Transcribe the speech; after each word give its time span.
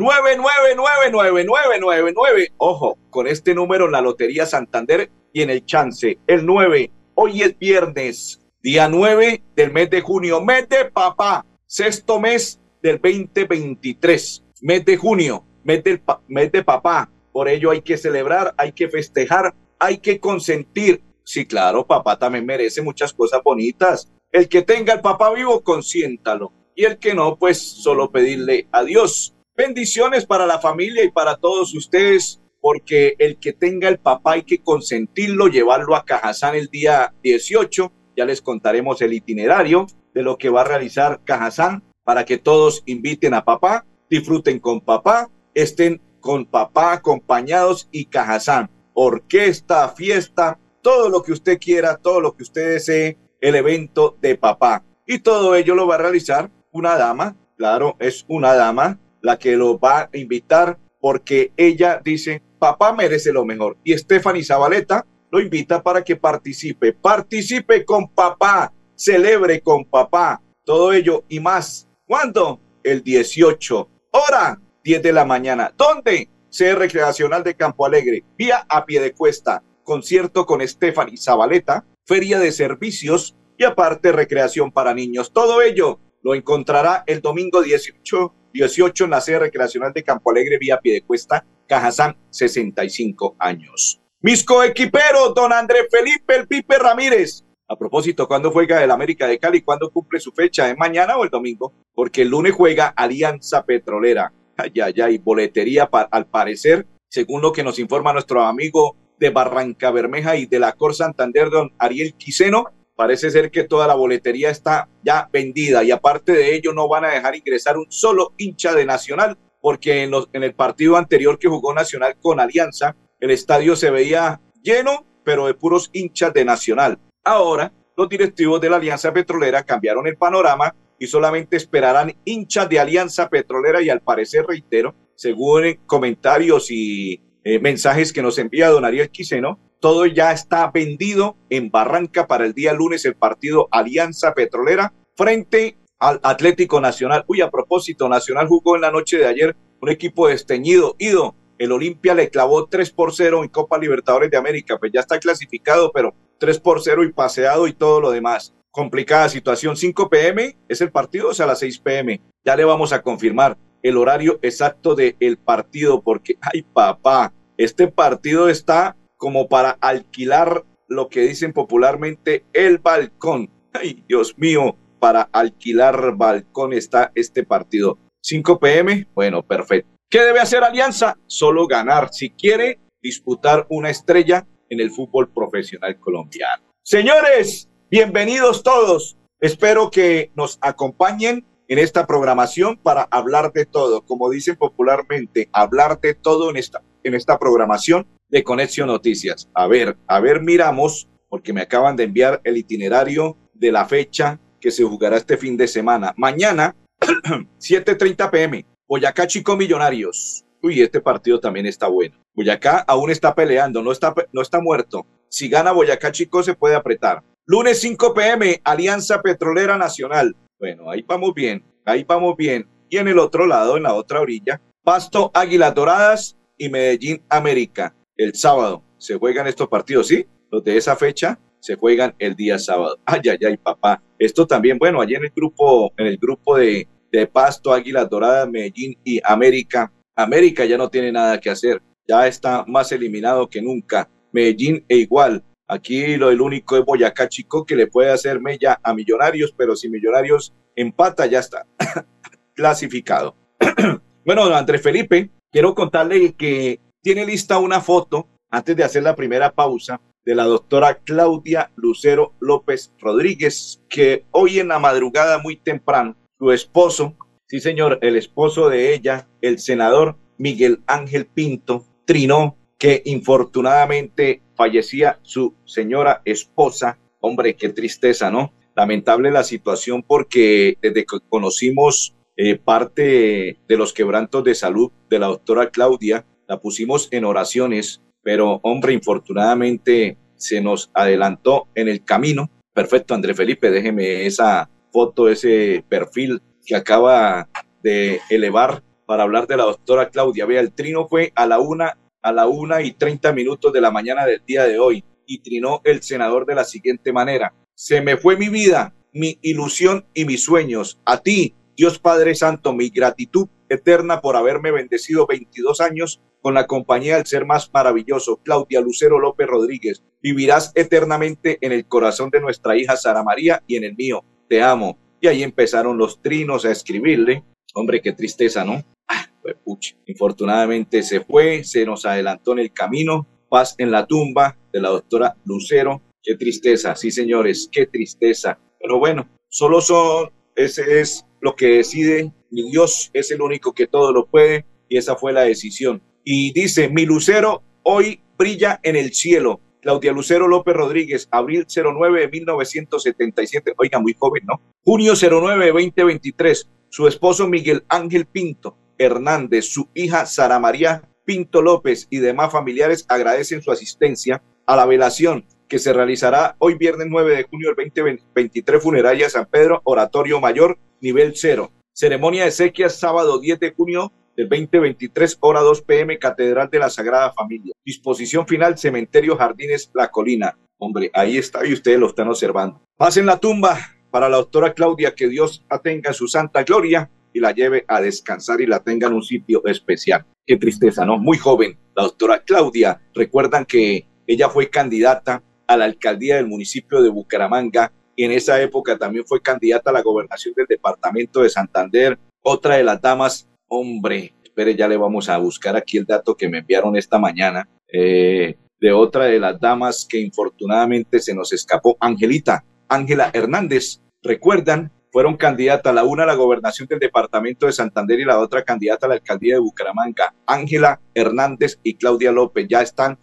9999999. 0.00 2.52
Ojo, 2.56 2.96
con 3.10 3.26
este 3.26 3.54
número 3.54 3.86
la 3.88 4.00
Lotería 4.00 4.46
Santander 4.46 5.10
y 5.32 5.42
en 5.42 5.50
el 5.50 5.66
chance, 5.66 6.18
el 6.26 6.46
9. 6.46 6.90
Hoy 7.14 7.42
es 7.42 7.58
viernes, 7.58 8.40
día 8.62 8.88
9 8.88 9.42
del 9.54 9.72
mes 9.72 9.90
de 9.90 10.00
junio, 10.00 10.40
mes 10.40 10.66
de 10.70 10.86
papá, 10.86 11.44
sexto 11.66 12.18
mes 12.18 12.58
del 12.82 12.98
2023, 12.98 14.42
mes 14.62 14.84
de 14.86 14.96
junio, 14.96 15.44
mes, 15.64 15.84
del 15.84 16.00
mes 16.28 16.50
de 16.50 16.64
papá. 16.64 17.10
Por 17.30 17.46
ello 17.48 17.70
hay 17.70 17.82
que 17.82 17.98
celebrar, 17.98 18.54
hay 18.56 18.72
que 18.72 18.88
festejar, 18.88 19.54
hay 19.78 19.98
que 19.98 20.18
consentir. 20.18 21.02
Sí, 21.24 21.44
claro, 21.44 21.86
papá 21.86 22.18
también 22.18 22.46
merece 22.46 22.80
muchas 22.80 23.12
cosas 23.12 23.42
bonitas. 23.44 24.10
El 24.32 24.48
que 24.48 24.62
tenga 24.62 24.94
el 24.94 25.02
papá 25.02 25.30
vivo, 25.34 25.62
consiéntalo. 25.62 26.54
Y 26.74 26.84
el 26.84 26.98
que 26.98 27.12
no, 27.12 27.36
pues 27.36 27.60
solo 27.60 28.10
pedirle 28.10 28.66
adiós 28.72 29.34
Bendiciones 29.62 30.24
para 30.24 30.46
la 30.46 30.58
familia 30.58 31.04
y 31.04 31.10
para 31.10 31.36
todos 31.36 31.74
ustedes, 31.74 32.40
porque 32.62 33.14
el 33.18 33.38
que 33.38 33.52
tenga 33.52 33.90
el 33.90 33.98
papá 33.98 34.32
hay 34.32 34.42
que 34.44 34.62
consentirlo, 34.62 35.48
llevarlo 35.48 35.94
a 35.94 36.06
Cajazán 36.06 36.54
el 36.54 36.68
día 36.68 37.12
18. 37.22 37.92
Ya 38.16 38.24
les 38.24 38.40
contaremos 38.40 39.02
el 39.02 39.12
itinerario 39.12 39.86
de 40.14 40.22
lo 40.22 40.38
que 40.38 40.48
va 40.48 40.62
a 40.62 40.64
realizar 40.64 41.20
Cajazán 41.26 41.84
para 42.04 42.24
que 42.24 42.38
todos 42.38 42.82
inviten 42.86 43.34
a 43.34 43.44
papá, 43.44 43.84
disfruten 44.08 44.60
con 44.60 44.80
papá, 44.80 45.28
estén 45.52 46.00
con 46.20 46.46
papá 46.46 46.94
acompañados 46.94 47.86
y 47.92 48.06
Cajazán, 48.06 48.70
orquesta, 48.94 49.90
fiesta, 49.90 50.58
todo 50.80 51.10
lo 51.10 51.22
que 51.22 51.32
usted 51.32 51.58
quiera, 51.58 51.98
todo 51.98 52.22
lo 52.22 52.34
que 52.34 52.44
usted 52.44 52.66
desee, 52.66 53.18
el 53.42 53.54
evento 53.56 54.16
de 54.22 54.38
papá. 54.38 54.86
Y 55.06 55.18
todo 55.18 55.54
ello 55.54 55.74
lo 55.74 55.86
va 55.86 55.96
a 55.96 55.98
realizar 55.98 56.50
una 56.72 56.96
dama, 56.96 57.36
claro, 57.58 57.96
es 57.98 58.24
una 58.26 58.54
dama 58.54 58.98
la 59.20 59.38
que 59.38 59.56
lo 59.56 59.78
va 59.78 60.02
a 60.02 60.16
invitar 60.16 60.78
porque 61.00 61.52
ella 61.56 62.00
dice, 62.04 62.42
papá 62.58 62.92
merece 62.92 63.32
lo 63.32 63.44
mejor. 63.44 63.76
Y 63.84 63.96
Stephanie 63.96 64.44
Zabaleta 64.44 65.06
lo 65.30 65.40
invita 65.40 65.82
para 65.82 66.04
que 66.04 66.16
participe. 66.16 66.92
Participe 66.92 67.84
con 67.84 68.08
papá, 68.08 68.72
celebre 68.94 69.60
con 69.60 69.84
papá, 69.84 70.42
todo 70.64 70.92
ello 70.92 71.24
y 71.28 71.40
más. 71.40 71.88
¿Cuándo? 72.06 72.60
El 72.82 73.02
18, 73.02 73.88
hora 74.12 74.60
10 74.84 75.02
de 75.02 75.12
la 75.12 75.24
mañana. 75.24 75.72
¿Dónde? 75.76 76.28
C 76.48 76.74
Recreacional 76.74 77.44
de 77.44 77.54
Campo 77.54 77.86
Alegre, 77.86 78.24
vía 78.36 78.66
a 78.68 78.84
pie 78.84 79.00
de 79.00 79.12
cuesta, 79.12 79.62
concierto 79.84 80.46
con 80.46 80.66
Stephanie 80.66 81.16
Zabaleta, 81.16 81.84
feria 82.04 82.40
de 82.40 82.50
servicios 82.50 83.36
y 83.56 83.64
aparte 83.64 84.10
recreación 84.10 84.72
para 84.72 84.92
niños. 84.92 85.32
Todo 85.32 85.62
ello 85.62 86.00
lo 86.22 86.34
encontrará 86.34 87.04
el 87.06 87.20
domingo 87.20 87.62
18 87.62 88.34
18 88.52 89.04
en 89.04 89.10
la 89.10 89.20
sede 89.20 89.40
recreacional 89.40 89.92
de 89.92 90.02
Campo 90.02 90.30
Alegre, 90.30 90.58
vía 90.58 90.80
Piedecuesta, 90.80 91.44
Cajazán, 91.66 92.16
65 92.30 93.36
años. 93.38 94.00
Mis 94.20 94.44
coequiperos, 94.44 95.34
don 95.34 95.52
Andrés 95.52 95.86
Felipe 95.90 96.36
El 96.36 96.46
Pipe 96.46 96.78
Ramírez. 96.78 97.44
A 97.68 97.76
propósito, 97.76 98.26
¿cuándo 98.26 98.50
juega 98.50 98.82
el 98.82 98.90
América 98.90 99.28
de 99.28 99.38
Cali? 99.38 99.62
¿Cuándo 99.62 99.90
cumple 99.90 100.18
su 100.18 100.32
fecha? 100.32 100.68
¿Es 100.68 100.76
mañana 100.76 101.16
o 101.16 101.24
el 101.24 101.30
domingo? 101.30 101.72
Porque 101.94 102.22
el 102.22 102.28
lunes 102.28 102.52
juega 102.52 102.88
Alianza 102.88 103.64
Petrolera. 103.64 104.32
Ay, 104.56 104.72
ay, 104.82 104.94
ay, 105.00 105.18
boletería 105.18 105.88
al 106.10 106.26
parecer, 106.26 106.86
según 107.08 107.42
lo 107.42 107.52
que 107.52 107.62
nos 107.62 107.78
informa 107.78 108.12
nuestro 108.12 108.42
amigo 108.42 108.96
de 109.18 109.30
Barranca 109.30 109.90
Bermeja 109.90 110.36
y 110.36 110.46
de 110.46 110.58
la 110.58 110.72
Cor 110.72 110.94
Santander, 110.94 111.48
don 111.48 111.70
Ariel 111.78 112.14
Quiseno, 112.14 112.64
Parece 113.00 113.30
ser 113.30 113.50
que 113.50 113.64
toda 113.64 113.86
la 113.86 113.94
boletería 113.94 114.50
está 114.50 114.86
ya 115.02 115.26
vendida 115.32 115.82
y 115.82 115.90
aparte 115.90 116.32
de 116.32 116.54
ello 116.54 116.74
no 116.74 116.86
van 116.86 117.06
a 117.06 117.08
dejar 117.08 117.34
ingresar 117.34 117.78
un 117.78 117.86
solo 117.88 118.34
hincha 118.36 118.74
de 118.74 118.84
Nacional 118.84 119.38
porque 119.62 120.02
en, 120.02 120.12
el 120.34 120.54
partido 120.54 120.98
anterior 120.98 121.38
que 121.38 121.48
jugó 121.48 121.72
Nacional 121.72 122.16
con 122.20 122.40
Alianza, 122.40 122.94
el 123.18 123.30
estadio 123.30 123.74
se 123.74 123.90
veía 123.90 124.42
lleno, 124.62 125.06
pero 125.24 125.46
de 125.46 125.54
puros 125.54 125.88
hinchas 125.94 126.34
de 126.34 126.44
Nacional. 126.44 126.98
Ahora, 127.24 127.72
los 127.96 128.06
directivos 128.06 128.60
de 128.60 128.68
la 128.68 128.76
Alianza 128.76 129.14
Petrolera 129.14 129.62
cambiaron 129.62 130.06
el 130.06 130.18
panorama 130.18 130.76
y 130.98 131.06
solamente 131.06 131.56
esperarán 131.56 132.14
hinchas 132.26 132.68
de 132.68 132.80
Alianza 132.80 133.30
Petrolera 133.30 133.80
y 133.80 133.88
al 133.88 134.02
parecer, 134.02 134.44
reitero, 134.46 134.94
según 135.14 135.80
comentarios 135.86 136.70
y 136.70 137.22
eh, 137.44 137.58
mensajes 137.60 138.12
que 138.12 138.20
nos 138.20 138.36
envía 138.36 138.68
don 138.68 138.84
Ariel 138.84 139.08
Quiseno, 139.08 139.58
todo 139.80 140.06
ya 140.06 140.32
está 140.32 140.70
vendido 140.70 141.36
en 141.48 141.70
Barranca 141.70 142.26
para 142.26 142.44
el 142.44 142.52
día 142.52 142.72
lunes 142.74 143.04
el 143.06 143.14
partido 143.14 143.68
Alianza 143.70 144.34
Petrolera 144.34 144.92
frente 145.16 145.78
al 145.98 146.20
Atlético 146.22 146.80
Nacional. 146.80 147.24
Uy, 147.26 147.40
a 147.40 147.50
propósito, 147.50 148.08
Nacional 148.08 148.46
jugó 148.46 148.76
en 148.76 148.82
la 148.82 148.90
noche 148.90 149.18
de 149.18 149.26
ayer 149.26 149.56
un 149.80 149.88
equipo 149.88 150.28
desteñido, 150.28 150.96
ido. 150.98 151.34
El 151.58 151.72
Olimpia 151.72 152.14
le 152.14 152.30
clavó 152.30 152.66
3 152.66 152.90
por 152.92 153.14
0 153.14 153.42
en 153.42 153.48
Copa 153.48 153.78
Libertadores 153.78 154.30
de 154.30 154.36
América, 154.36 154.78
pues 154.78 154.92
ya 154.92 155.00
está 155.00 155.18
clasificado, 155.18 155.92
pero 155.92 156.14
3 156.38 156.58
por 156.60 156.80
0 156.82 157.04
y 157.04 157.12
paseado 157.12 157.66
y 157.66 157.72
todo 157.72 158.00
lo 158.00 158.10
demás. 158.10 158.54
Complicada 158.70 159.28
situación. 159.28 159.76
5 159.76 160.08
pm 160.08 160.56
es 160.68 160.80
el 160.80 160.90
partido, 160.90 161.28
o 161.28 161.34
sea, 161.34 161.44
a 161.44 161.48
las 161.48 161.58
6 161.58 161.80
pm. 161.80 162.20
Ya 162.44 162.56
le 162.56 162.64
vamos 162.64 162.92
a 162.92 163.02
confirmar 163.02 163.58
el 163.82 163.96
horario 163.96 164.38
exacto 164.42 164.94
del 164.94 165.16
el 165.20 165.38
partido, 165.38 166.02
porque, 166.02 166.36
ay 166.40 166.62
papá, 166.62 167.32
este 167.56 167.88
partido 167.88 168.48
está 168.48 168.96
como 169.20 169.48
para 169.48 169.76
alquilar 169.82 170.64
lo 170.88 171.10
que 171.10 171.20
dicen 171.20 171.52
popularmente 171.52 172.46
el 172.54 172.78
balcón. 172.78 173.50
Ay, 173.70 174.02
Dios 174.08 174.38
mío, 174.38 174.76
para 174.98 175.28
alquilar 175.30 176.16
balcón 176.16 176.72
está 176.72 177.12
este 177.14 177.44
partido. 177.44 177.98
5 178.22 178.58
pm, 178.58 179.06
bueno, 179.14 179.42
perfecto. 179.42 179.90
¿Qué 180.08 180.22
debe 180.22 180.40
hacer 180.40 180.64
Alianza? 180.64 181.18
Solo 181.26 181.66
ganar 181.66 182.08
si 182.12 182.30
quiere 182.30 182.80
disputar 183.02 183.66
una 183.68 183.90
estrella 183.90 184.46
en 184.70 184.80
el 184.80 184.90
fútbol 184.90 185.30
profesional 185.30 186.00
colombiano. 186.00 186.64
Señores, 186.82 187.68
bienvenidos 187.90 188.62
todos. 188.62 189.18
Espero 189.38 189.90
que 189.90 190.32
nos 190.34 190.58
acompañen 190.62 191.44
en 191.68 191.78
esta 191.78 192.06
programación 192.06 192.78
para 192.78 193.02
hablar 193.10 193.52
de 193.52 193.66
todo. 193.66 194.00
Como 194.00 194.30
dicen 194.30 194.56
popularmente, 194.56 195.50
hablar 195.52 196.00
de 196.00 196.14
todo 196.14 196.48
en 196.48 196.56
esta, 196.56 196.82
en 197.04 197.14
esta 197.14 197.38
programación 197.38 198.06
de 198.30 198.44
Conexión 198.44 198.88
Noticias. 198.88 199.48
A 199.54 199.66
ver, 199.66 199.96
a 200.06 200.20
ver, 200.20 200.40
miramos, 200.40 201.08
porque 201.28 201.52
me 201.52 201.60
acaban 201.60 201.96
de 201.96 202.04
enviar 202.04 202.40
el 202.44 202.56
itinerario 202.56 203.36
de 203.54 203.72
la 203.72 203.86
fecha 203.86 204.40
que 204.60 204.70
se 204.70 204.84
jugará 204.84 205.16
este 205.16 205.36
fin 205.36 205.56
de 205.56 205.68
semana. 205.68 206.14
Mañana, 206.16 206.76
7.30 207.00 208.30
pm, 208.30 208.66
Boyacá 208.88 209.26
Chico 209.26 209.56
Millonarios. 209.56 210.44
Uy, 210.62 210.82
este 210.82 211.00
partido 211.00 211.40
también 211.40 211.66
está 211.66 211.88
bueno. 211.88 212.16
Boyacá 212.34 212.84
aún 212.86 213.10
está 213.10 213.34
peleando, 213.34 213.82
no 213.82 213.92
está, 213.92 214.14
no 214.32 214.42
está 214.42 214.60
muerto. 214.60 215.06
Si 215.28 215.48
gana 215.48 215.72
Boyacá 215.72 216.12
Chico 216.12 216.42
se 216.42 216.54
puede 216.54 216.74
apretar. 216.74 217.22
Lunes 217.46 217.80
5 217.80 218.14
pm, 218.14 218.60
Alianza 218.64 219.22
Petrolera 219.22 219.76
Nacional. 219.78 220.36
Bueno, 220.58 220.90
ahí 220.90 221.02
vamos 221.06 221.34
bien, 221.34 221.64
ahí 221.84 222.04
vamos 222.04 222.36
bien. 222.36 222.68
Y 222.88 222.98
en 222.98 223.08
el 223.08 223.18
otro 223.18 223.46
lado, 223.46 223.76
en 223.76 223.84
la 223.84 223.94
otra 223.94 224.20
orilla, 224.20 224.60
Pasto 224.82 225.30
Águilas 225.32 225.74
Doradas 225.74 226.36
y 226.58 226.68
Medellín 226.68 227.22
América 227.28 227.94
el 228.20 228.34
sábado 228.34 228.84
se 228.98 229.16
juegan 229.16 229.46
estos 229.46 229.68
partidos, 229.68 230.08
¿sí? 230.08 230.26
Los 230.50 230.62
de 230.62 230.76
esa 230.76 230.94
fecha 230.94 231.38
se 231.58 231.76
juegan 231.76 232.14
el 232.18 232.34
día 232.36 232.58
sábado. 232.58 232.98
Ay, 233.06 233.20
ay, 233.24 233.38
ay, 233.46 233.56
papá. 233.56 234.02
Esto 234.18 234.46
también, 234.46 234.78
bueno, 234.78 235.00
allí 235.00 235.14
en 235.14 235.24
el 235.24 235.32
grupo, 235.34 235.92
en 235.96 236.06
el 236.06 236.18
grupo 236.18 236.56
de, 236.56 236.86
Pasto, 237.32 237.72
Águilas 237.72 238.08
Doradas, 238.08 238.48
Medellín 238.48 238.96
y 239.02 239.20
América. 239.24 239.92
América 240.14 240.64
ya 240.64 240.76
no 240.76 240.88
tiene 240.88 241.10
nada 241.10 241.40
que 241.40 241.50
hacer. 241.50 241.82
Ya 242.06 242.26
está 242.26 242.64
más 242.66 242.92
eliminado 242.92 243.48
que 243.48 243.60
nunca. 243.60 244.08
Medellín 244.32 244.84
e 244.88 244.96
igual. 244.96 245.42
Aquí 245.66 246.16
lo 246.16 246.28
del 246.28 246.40
único 246.40 246.76
es 246.76 246.84
Boyacá 246.84 247.28
Chico 247.28 247.64
que 247.64 247.74
le 247.74 247.86
puede 247.86 248.10
hacer 248.10 248.40
mella 248.40 248.78
a 248.82 248.94
Millonarios, 248.94 249.52
pero 249.56 249.74
si 249.74 249.88
Millonarios 249.88 250.52
empata, 250.76 251.26
ya 251.26 251.40
está 251.40 251.66
clasificado. 252.54 253.34
bueno, 254.24 254.44
don 254.44 254.54
Andrés 254.54 254.82
Felipe, 254.82 255.30
quiero 255.50 255.74
contarle 255.74 256.34
que 256.34 256.80
tiene 257.02 257.24
lista 257.24 257.58
una 257.58 257.80
foto, 257.80 258.28
antes 258.50 258.76
de 258.76 258.84
hacer 258.84 259.02
la 259.02 259.16
primera 259.16 259.52
pausa, 259.52 260.00
de 260.24 260.34
la 260.34 260.44
doctora 260.44 260.98
Claudia 260.98 261.70
Lucero 261.76 262.34
López 262.40 262.92
Rodríguez, 262.98 263.80
que 263.88 264.24
hoy 264.32 264.58
en 264.58 264.68
la 264.68 264.78
madrugada 264.78 265.38
muy 265.38 265.56
temprano, 265.56 266.16
su 266.38 266.52
esposo, 266.52 267.16
sí 267.46 267.60
señor, 267.60 267.98
el 268.02 268.16
esposo 268.16 268.68
de 268.68 268.94
ella, 268.94 269.28
el 269.40 269.58
senador 269.58 270.16
Miguel 270.36 270.82
Ángel 270.86 271.26
Pinto, 271.26 271.84
trinó 272.04 272.56
que 272.78 273.02
infortunadamente 273.04 274.42
fallecía 274.54 275.18
su 275.22 275.54
señora 275.64 276.22
esposa. 276.24 276.98
Hombre, 277.20 277.54
qué 277.54 277.68
tristeza, 277.68 278.30
¿no? 278.30 278.52
Lamentable 278.74 279.30
la 279.30 279.44
situación 279.44 280.02
porque 280.02 280.78
desde 280.80 281.04
que 281.04 281.18
conocimos 281.28 282.14
eh, 282.36 282.56
parte 282.56 283.58
de 283.68 283.76
los 283.76 283.92
quebrantos 283.92 284.44
de 284.44 284.54
salud 284.54 284.90
de 285.10 285.18
la 285.18 285.26
doctora 285.26 285.70
Claudia, 285.70 286.24
la 286.50 286.60
pusimos 286.60 287.06
en 287.12 287.24
oraciones, 287.24 288.02
pero 288.24 288.58
hombre, 288.64 288.92
infortunadamente 288.92 290.18
se 290.34 290.60
nos 290.60 290.90
adelantó 290.94 291.68
en 291.76 291.86
el 291.86 292.04
camino. 292.04 292.50
Perfecto, 292.74 293.14
André 293.14 293.34
Felipe, 293.34 293.70
déjeme 293.70 294.26
esa 294.26 294.68
foto, 294.92 295.28
ese 295.28 295.84
perfil 295.88 296.42
que 296.66 296.74
acaba 296.74 297.48
de 297.84 298.20
elevar 298.30 298.82
para 299.06 299.22
hablar 299.22 299.46
de 299.46 299.58
la 299.58 299.62
doctora 299.62 300.08
Claudia. 300.08 300.44
Vea, 300.44 300.60
el 300.60 300.72
trino 300.72 301.06
fue 301.06 301.30
a 301.36 301.46
la 301.46 301.60
una, 301.60 301.96
a 302.20 302.32
la 302.32 302.48
una 302.48 302.82
y 302.82 302.94
treinta 302.94 303.32
minutos 303.32 303.72
de 303.72 303.80
la 303.80 303.92
mañana 303.92 304.26
del 304.26 304.42
día 304.44 304.64
de 304.64 304.80
hoy 304.80 305.04
y 305.26 305.42
trinó 305.42 305.80
el 305.84 306.02
senador 306.02 306.46
de 306.46 306.56
la 306.56 306.64
siguiente 306.64 307.12
manera. 307.12 307.54
Se 307.76 308.00
me 308.00 308.16
fue 308.16 308.36
mi 308.36 308.48
vida, 308.48 308.92
mi 309.12 309.38
ilusión 309.42 310.04
y 310.14 310.24
mis 310.24 310.42
sueños. 310.42 310.98
A 311.04 311.18
ti, 311.18 311.54
Dios 311.80 311.98
Padre 311.98 312.34
Santo, 312.34 312.74
mi 312.74 312.90
gratitud 312.90 313.48
eterna 313.70 314.20
por 314.20 314.36
haberme 314.36 314.70
bendecido 314.70 315.26
22 315.26 315.80
años 315.80 316.20
con 316.42 316.52
la 316.52 316.66
compañía 316.66 317.16
del 317.16 317.24
ser 317.24 317.46
más 317.46 317.70
maravilloso, 317.72 318.36
Claudia 318.44 318.82
Lucero 318.82 319.18
López 319.18 319.46
Rodríguez. 319.46 320.02
Vivirás 320.20 320.72
eternamente 320.74 321.56
en 321.62 321.72
el 321.72 321.86
corazón 321.86 322.28
de 322.28 322.42
nuestra 322.42 322.76
hija 322.76 322.98
Sara 322.98 323.22
María 323.22 323.62
y 323.66 323.76
en 323.76 323.84
el 323.84 323.96
mío. 323.96 324.22
Te 324.46 324.60
amo. 324.62 324.98
Y 325.22 325.28
ahí 325.28 325.42
empezaron 325.42 325.96
los 325.96 326.20
trinos 326.20 326.66
a 326.66 326.70
escribirle. 326.70 327.44
Hombre, 327.72 328.02
qué 328.02 328.12
tristeza, 328.12 328.62
¿no? 328.62 328.84
Ah, 329.08 329.24
pues, 329.40 329.56
Infortunadamente 330.04 331.02
se 331.02 331.22
fue, 331.22 331.64
se 331.64 331.86
nos 331.86 332.04
adelantó 332.04 332.52
en 332.52 332.58
el 332.58 332.74
camino. 332.74 333.26
Paz 333.48 333.74
en 333.78 333.90
la 333.90 334.06
tumba 334.06 334.58
de 334.70 334.82
la 334.82 334.90
doctora 334.90 335.34
Lucero. 335.46 336.02
Qué 336.22 336.34
tristeza, 336.34 336.94
sí 336.94 337.10
señores, 337.10 337.70
qué 337.72 337.86
tristeza. 337.86 338.58
Pero 338.78 338.98
bueno, 338.98 339.30
solo 339.48 339.80
son, 339.80 340.30
ese 340.64 341.00
es 341.00 341.26
lo 341.40 341.56
que 341.56 341.66
decide, 341.66 342.32
mi 342.50 342.70
Dios 342.70 343.10
es 343.12 343.30
el 343.30 343.42
único 343.42 343.72
que 343.72 343.86
todo 343.86 344.12
lo 344.12 344.26
puede 344.26 344.66
y 344.88 344.96
esa 344.96 345.16
fue 345.16 345.32
la 345.32 345.42
decisión. 345.42 346.02
Y 346.24 346.52
dice, 346.52 346.88
mi 346.88 347.06
lucero 347.06 347.62
hoy 347.82 348.20
brilla 348.36 348.80
en 348.82 348.96
el 348.96 349.14
cielo. 349.14 349.60
Claudia 349.80 350.12
Lucero 350.12 350.46
López 350.46 350.74
Rodríguez, 350.74 351.28
abril 351.30 351.66
09 351.66 352.20
de 352.20 352.28
1977, 352.28 353.72
oiga, 353.78 353.98
muy 353.98 354.12
joven, 354.12 354.44
¿no? 354.44 354.60
Junio 354.84 355.14
09 355.14 355.64
de 355.64 355.72
2023, 355.72 356.68
su 356.90 357.06
esposo 357.08 357.48
Miguel 357.48 357.84
Ángel 357.88 358.26
Pinto 358.26 358.76
Hernández, 358.98 359.64
su 359.66 359.88
hija 359.94 360.26
Sara 360.26 360.58
María 360.58 361.08
Pinto 361.24 361.62
López 361.62 362.08
y 362.10 362.18
demás 362.18 362.52
familiares 362.52 363.06
agradecen 363.08 363.62
su 363.62 363.70
asistencia 363.70 364.42
a 364.66 364.76
la 364.76 364.84
velación 364.84 365.46
que 365.70 365.78
se 365.78 365.92
realizará 365.92 366.56
hoy 366.58 366.74
viernes 366.74 367.06
9 367.08 367.36
de 367.36 367.44
junio 367.44 367.72
del 367.76 367.92
2023, 367.94 368.82
funeraria 368.82 369.30
San 369.30 369.46
Pedro, 369.46 369.80
Oratorio 369.84 370.40
Mayor, 370.40 370.76
nivel 371.00 371.34
0. 371.36 371.70
Ceremonia 371.94 372.44
de 372.44 372.50
sequias 372.50 372.98
sábado 372.98 373.38
10 373.38 373.60
de 373.60 373.70
junio 373.70 374.12
del 374.36 374.48
2023, 374.48 375.38
hora 375.40 375.60
2 375.60 375.82
pm, 375.82 376.18
Catedral 376.18 376.68
de 376.70 376.80
la 376.80 376.90
Sagrada 376.90 377.32
Familia. 377.32 377.72
Disposición 377.84 378.48
final, 378.48 378.78
Cementerio 378.78 379.36
Jardines 379.36 379.92
La 379.94 380.10
Colina. 380.10 380.58
Hombre, 380.78 381.08
ahí 381.14 381.38
está 381.38 381.64
y 381.64 381.72
ustedes 381.72 382.00
lo 382.00 382.08
están 382.08 382.26
observando. 382.26 382.82
Pasen 382.96 383.26
la 383.26 383.38
tumba 383.38 383.78
para 384.10 384.28
la 384.28 384.38
doctora 384.38 384.74
Claudia, 384.74 385.14
que 385.14 385.28
Dios 385.28 385.64
la 385.70 385.78
tenga 385.78 386.10
en 386.10 386.14
su 386.14 386.26
santa 386.26 386.64
gloria 386.64 387.08
y 387.32 387.38
la 387.38 387.52
lleve 387.52 387.84
a 387.86 388.00
descansar 388.00 388.60
y 388.60 388.66
la 388.66 388.80
tenga 388.82 389.06
en 389.06 389.14
un 389.14 389.22
sitio 389.22 389.64
especial. 389.66 390.26
Qué 390.44 390.56
tristeza, 390.56 391.06
¿no? 391.06 391.16
Muy 391.16 391.38
joven, 391.38 391.78
la 391.94 392.02
doctora 392.02 392.42
Claudia. 392.42 393.00
Recuerdan 393.14 393.66
que 393.66 394.08
ella 394.26 394.48
fue 394.48 394.68
candidata 394.68 395.44
a 395.70 395.76
la 395.76 395.84
alcaldía 395.84 396.34
del 396.34 396.48
municipio 396.48 397.00
de 397.00 397.10
Bucaramanga 397.10 397.92
y 398.16 398.24
en 398.24 398.32
esa 398.32 398.60
época 398.60 398.98
también 398.98 399.24
fue 399.24 399.40
candidata 399.40 399.90
a 399.90 399.92
la 399.92 400.02
gobernación 400.02 400.52
del 400.56 400.66
departamento 400.66 401.42
de 401.42 401.48
Santander. 401.48 402.18
Otra 402.42 402.74
de 402.74 402.82
las 402.82 403.00
damas, 403.00 403.48
hombre, 403.68 404.34
espere, 404.42 404.74
ya 404.74 404.88
le 404.88 404.96
vamos 404.96 405.28
a 405.28 405.38
buscar 405.38 405.76
aquí 405.76 405.98
el 405.98 406.06
dato 406.06 406.36
que 406.36 406.48
me 406.48 406.58
enviaron 406.58 406.96
esta 406.96 407.20
mañana, 407.20 407.68
eh, 407.86 408.56
de 408.80 408.92
otra 408.92 409.26
de 409.26 409.38
las 409.38 409.60
damas 409.60 410.04
que 410.10 410.18
infortunadamente 410.18 411.20
se 411.20 411.36
nos 411.36 411.52
escapó, 411.52 411.96
Angelita, 412.00 412.64
Ángela 412.88 413.30
Hernández. 413.32 414.00
¿Recuerdan? 414.24 414.90
Fueron 415.12 415.36
candidata 415.36 415.92
la 415.92 416.02
una 416.02 416.24
a 416.24 416.26
la 416.26 416.34
gobernación 416.34 416.88
del 416.88 416.98
departamento 416.98 417.66
de 417.66 417.72
Santander 417.72 418.18
y 418.18 418.24
la 418.24 418.40
otra 418.40 418.64
candidata 418.64 419.06
a 419.06 419.10
la 419.10 419.14
alcaldía 419.14 419.54
de 419.54 419.60
Bucaramanga. 419.60 420.34
Ángela 420.46 421.00
Hernández 421.14 421.78
y 421.84 421.94
Claudia 421.94 422.32
López 422.32 422.66
ya 422.68 422.82
están 422.82 423.18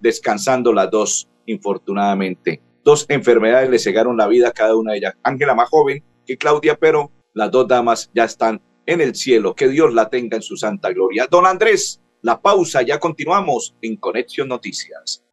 descansando 0.00 0.72
las 0.72 0.90
dos 0.90 1.28
infortunadamente. 1.46 2.62
Dos 2.84 3.06
enfermedades 3.08 3.70
le 3.70 3.78
cegaron 3.78 4.16
la 4.16 4.26
vida 4.26 4.48
a 4.48 4.52
cada 4.52 4.76
una 4.76 4.92
de 4.92 4.98
ellas. 4.98 5.14
Ángela 5.22 5.54
más 5.54 5.68
joven 5.68 6.04
que 6.26 6.36
Claudia, 6.36 6.76
pero 6.76 7.10
las 7.32 7.50
dos 7.50 7.66
damas 7.66 8.10
ya 8.14 8.24
están 8.24 8.60
en 8.86 9.00
el 9.00 9.14
cielo. 9.14 9.54
Que 9.54 9.68
Dios 9.68 9.94
la 9.94 10.10
tenga 10.10 10.36
en 10.36 10.42
su 10.42 10.56
santa 10.56 10.90
gloria. 10.90 11.26
Don 11.30 11.46
Andrés, 11.46 12.00
la 12.22 12.40
pausa, 12.40 12.82
ya 12.82 12.98
continuamos 12.98 13.74
en 13.80 13.96
Conexión 13.96 14.48
Noticias. 14.48 15.23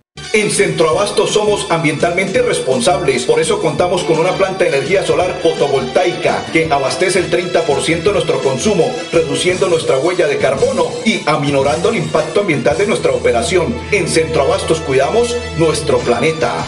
En 0.33 0.49
Centroabasto 0.49 1.27
somos 1.27 1.67
ambientalmente 1.69 2.41
responsables, 2.41 3.25
por 3.25 3.41
eso 3.41 3.61
contamos 3.61 4.05
con 4.05 4.17
una 4.17 4.31
planta 4.37 4.63
de 4.63 4.69
energía 4.69 5.05
solar 5.05 5.41
fotovoltaica 5.43 6.45
que 6.53 6.71
abastece 6.71 7.19
el 7.19 7.29
30% 7.29 8.03
de 8.03 8.13
nuestro 8.13 8.41
consumo, 8.41 8.95
reduciendo 9.11 9.67
nuestra 9.67 9.97
huella 9.97 10.27
de 10.27 10.37
carbono 10.37 10.87
y 11.03 11.21
aminorando 11.25 11.89
el 11.89 11.97
impacto 11.97 12.41
ambiental 12.41 12.77
de 12.77 12.87
nuestra 12.87 13.11
operación. 13.11 13.75
En 13.91 14.07
Centroabastos 14.07 14.79
cuidamos 14.79 15.35
nuestro 15.57 15.97
planeta. 15.99 16.65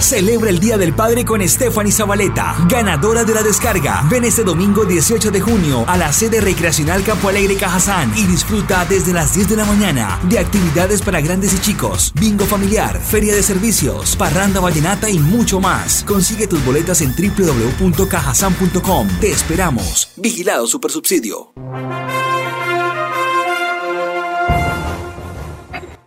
Celebra 0.00 0.48
el 0.48 0.60
Día 0.60 0.78
del 0.78 0.94
Padre 0.94 1.24
con 1.24 1.46
Stephanie 1.46 1.92
Zabaleta, 1.92 2.56
ganadora 2.68 3.24
de 3.24 3.34
la 3.34 3.42
descarga. 3.42 4.04
Ven 4.08 4.24
este 4.24 4.44
domingo 4.44 4.84
18 4.84 5.32
de 5.32 5.40
junio 5.40 5.84
a 5.88 5.96
la 5.96 6.12
sede 6.12 6.40
recreacional 6.40 7.02
Campo 7.02 7.28
Alegre 7.28 7.56
Cajazán 7.56 8.12
y 8.16 8.24
disfruta 8.24 8.86
desde 8.88 9.12
las 9.12 9.34
10 9.34 9.48
de 9.50 9.56
la 9.56 9.64
mañana 9.64 10.20
de 10.22 10.38
actividades 10.38 11.02
para 11.02 11.20
grandes 11.20 11.52
y 11.52 11.58
chicos, 11.58 12.12
bingo 12.14 12.46
familiar, 12.46 13.00
feria 13.00 13.34
de 13.34 13.42
servicios, 13.42 14.14
parranda 14.16 14.60
vallenata 14.60 15.10
y 15.10 15.18
mucho 15.18 15.60
más. 15.60 16.04
Consigue 16.04 16.46
tus 16.46 16.64
boletas 16.64 17.00
en 17.00 17.12
www.cajazán.com. 17.14 19.08
Te 19.20 19.32
esperamos. 19.32 20.10
Vigilado 20.16 20.66
Supersubsidio. 20.66 21.52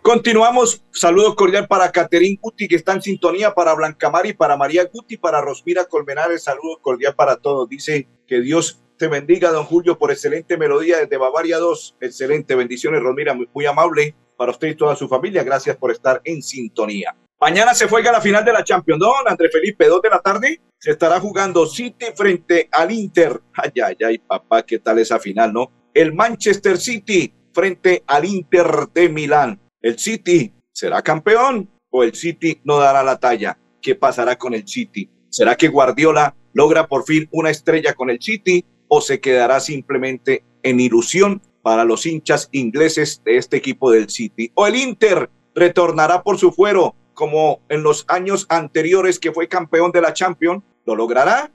Continuamos. 0.02 0.84
Saludo 0.90 1.36
cordial 1.36 1.68
para 1.68 1.92
Caterín 1.92 2.36
Guti, 2.42 2.66
que 2.66 2.74
está 2.74 2.92
en 2.92 3.02
sintonía, 3.02 3.54
para 3.54 3.72
Blancamari, 3.72 4.32
para 4.32 4.56
María 4.56 4.84
Guti, 4.92 5.16
para 5.16 5.40
Rosmira 5.40 5.84
Colmenares. 5.84 6.42
Saludo 6.42 6.80
cordial 6.80 7.14
para 7.14 7.36
todos. 7.36 7.68
Dice 7.68 8.08
que 8.26 8.40
Dios 8.40 8.82
te 8.98 9.06
bendiga, 9.06 9.52
don 9.52 9.64
Julio, 9.64 9.96
por 9.96 10.10
excelente 10.10 10.56
melodía 10.56 10.98
desde 10.98 11.16
Bavaria 11.16 11.58
2. 11.58 11.98
Excelente. 12.00 12.56
Bendiciones, 12.56 13.00
Rosmira. 13.00 13.32
Muy, 13.54 13.64
amable 13.64 14.16
para 14.36 14.50
usted 14.50 14.68
y 14.68 14.74
toda 14.74 14.96
su 14.96 15.08
familia. 15.08 15.44
Gracias 15.44 15.76
por 15.76 15.92
estar 15.92 16.20
en 16.24 16.42
sintonía. 16.42 17.14
Mañana 17.40 17.72
se 17.72 17.88
juega 17.88 18.10
la 18.10 18.20
final 18.20 18.44
de 18.44 18.52
la 18.54 18.64
Champions. 18.64 18.98
Don 18.98 19.28
André 19.28 19.50
Felipe, 19.50 19.86
dos 19.86 20.02
de 20.02 20.10
la 20.10 20.18
tarde, 20.18 20.60
se 20.80 20.90
estará 20.90 21.20
jugando 21.20 21.64
City 21.64 22.06
frente 22.16 22.68
al 22.72 22.90
Inter. 22.90 23.40
Ay, 23.54 23.70
ay, 23.80 23.96
ay, 24.04 24.18
papá, 24.18 24.64
¿qué 24.64 24.80
tal 24.80 24.98
esa 24.98 25.20
final, 25.20 25.52
no? 25.52 25.70
El 25.94 26.12
Manchester 26.12 26.76
City 26.76 27.32
frente 27.52 28.02
al 28.08 28.24
Inter 28.24 28.88
de 28.92 29.08
Milán. 29.08 29.61
¿El 29.82 29.98
City 29.98 30.54
será 30.70 31.02
campeón 31.02 31.68
o 31.90 32.04
el 32.04 32.14
City 32.14 32.60
no 32.62 32.78
dará 32.78 33.02
la 33.02 33.18
talla? 33.18 33.58
¿Qué 33.80 33.96
pasará 33.96 34.38
con 34.38 34.54
el 34.54 34.68
City? 34.68 35.10
¿Será 35.28 35.56
que 35.56 35.66
Guardiola 35.66 36.36
logra 36.52 36.86
por 36.86 37.04
fin 37.04 37.28
una 37.32 37.50
estrella 37.50 37.92
con 37.94 38.08
el 38.08 38.22
City 38.22 38.64
o 38.86 39.00
se 39.00 39.20
quedará 39.20 39.58
simplemente 39.58 40.44
en 40.62 40.78
ilusión 40.78 41.42
para 41.62 41.84
los 41.84 42.06
hinchas 42.06 42.48
ingleses 42.52 43.22
de 43.24 43.38
este 43.38 43.56
equipo 43.56 43.90
del 43.90 44.08
City? 44.08 44.52
¿O 44.54 44.68
el 44.68 44.76
Inter 44.76 45.28
retornará 45.52 46.22
por 46.22 46.38
su 46.38 46.52
fuero 46.52 46.94
como 47.12 47.60
en 47.68 47.82
los 47.82 48.04
años 48.06 48.46
anteriores 48.50 49.18
que 49.18 49.32
fue 49.32 49.48
campeón 49.48 49.90
de 49.90 50.00
la 50.00 50.12
Champions? 50.12 50.62
¿Lo 50.86 50.94
logrará 50.94 51.50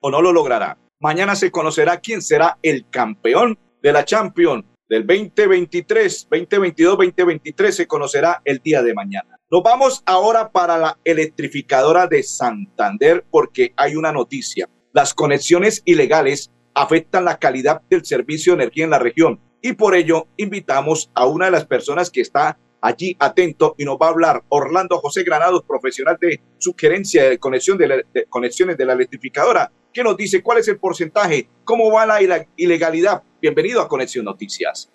o 0.00 0.10
no 0.10 0.20
lo 0.20 0.32
logrará? 0.32 0.76
Mañana 1.00 1.34
se 1.34 1.50
conocerá 1.50 1.98
quién 2.00 2.20
será 2.20 2.58
el 2.62 2.86
campeón 2.90 3.58
de 3.82 3.92
la 3.92 4.04
Champions 4.04 4.66
del 4.88 5.06
2023, 5.06 6.28
2022, 6.30 6.96
2023 6.98 7.76
se 7.76 7.86
conocerá 7.86 8.42
el 8.44 8.58
día 8.58 8.82
de 8.82 8.94
mañana. 8.94 9.38
Nos 9.50 9.62
vamos 9.62 10.02
ahora 10.04 10.50
para 10.50 10.76
la 10.76 10.98
electrificadora 11.04 12.06
de 12.06 12.22
Santander 12.22 13.24
porque 13.30 13.72
hay 13.76 13.96
una 13.96 14.12
noticia. 14.12 14.68
Las 14.92 15.14
conexiones 15.14 15.82
ilegales 15.84 16.50
afectan 16.74 17.24
la 17.24 17.38
calidad 17.38 17.80
del 17.88 18.04
servicio 18.04 18.52
de 18.52 18.62
energía 18.62 18.84
en 18.84 18.90
la 18.90 18.98
región 18.98 19.40
y 19.62 19.72
por 19.72 19.94
ello 19.94 20.26
invitamos 20.36 21.10
a 21.14 21.26
una 21.26 21.46
de 21.46 21.52
las 21.52 21.66
personas 21.66 22.10
que 22.10 22.20
está 22.20 22.58
allí 22.80 23.16
atento 23.18 23.74
y 23.78 23.84
nos 23.84 23.96
va 23.96 24.06
a 24.06 24.10
hablar 24.10 24.44
Orlando 24.50 24.98
José 24.98 25.22
Granados, 25.22 25.62
profesional 25.66 26.18
de 26.20 26.40
sugerencia 26.58 27.30
de 27.30 27.38
conexión 27.38 27.78
de, 27.78 28.04
de 28.12 28.26
conexiones 28.26 28.76
de 28.76 28.84
la 28.84 28.92
electrificadora 28.92 29.72
que 29.94 30.02
nos 30.02 30.16
dice 30.16 30.42
cuál 30.42 30.58
es 30.58 30.66
el 30.66 30.76
porcentaje, 30.76 31.48
cómo 31.62 31.90
va 31.92 32.04
la 32.04 32.18
ilegalidad. 32.56 33.22
Bienvenido 33.40 33.80
a 33.80 33.88
Conexión 33.88 34.24
Noticias. 34.24 34.90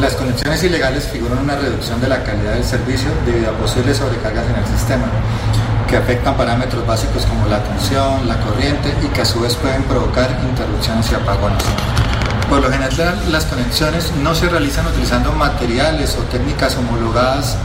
Las 0.00 0.14
conexiones 0.14 0.62
ilegales 0.62 1.08
figuran 1.08 1.38
una 1.38 1.56
reducción 1.56 2.00
de 2.00 2.08
la 2.08 2.22
calidad 2.22 2.54
del 2.54 2.64
servicio 2.64 3.10
debido 3.26 3.50
a 3.50 3.58
posibles 3.58 3.96
sobrecargas 3.96 4.48
en 4.48 4.56
el 4.56 4.66
sistema, 4.66 5.10
que 5.88 5.96
afectan 5.96 6.36
parámetros 6.36 6.86
básicos 6.86 7.26
como 7.26 7.46
la 7.48 7.62
tensión, 7.64 8.28
la 8.28 8.40
corriente 8.40 8.94
y 9.04 9.08
que 9.08 9.22
a 9.22 9.24
su 9.24 9.40
vez 9.40 9.56
pueden 9.56 9.82
provocar 9.84 10.30
interrupciones 10.48 11.10
y 11.10 11.14
apagones. 11.16 11.64
Por 12.48 12.62
lo 12.62 12.70
general, 12.70 13.32
las 13.32 13.46
conexiones 13.46 14.12
no 14.22 14.34
se 14.36 14.48
realizan 14.48 14.86
utilizando 14.86 15.32
materiales 15.32 16.16
o 16.16 16.22
técnicas 16.24 16.76
homologadas 16.76 17.58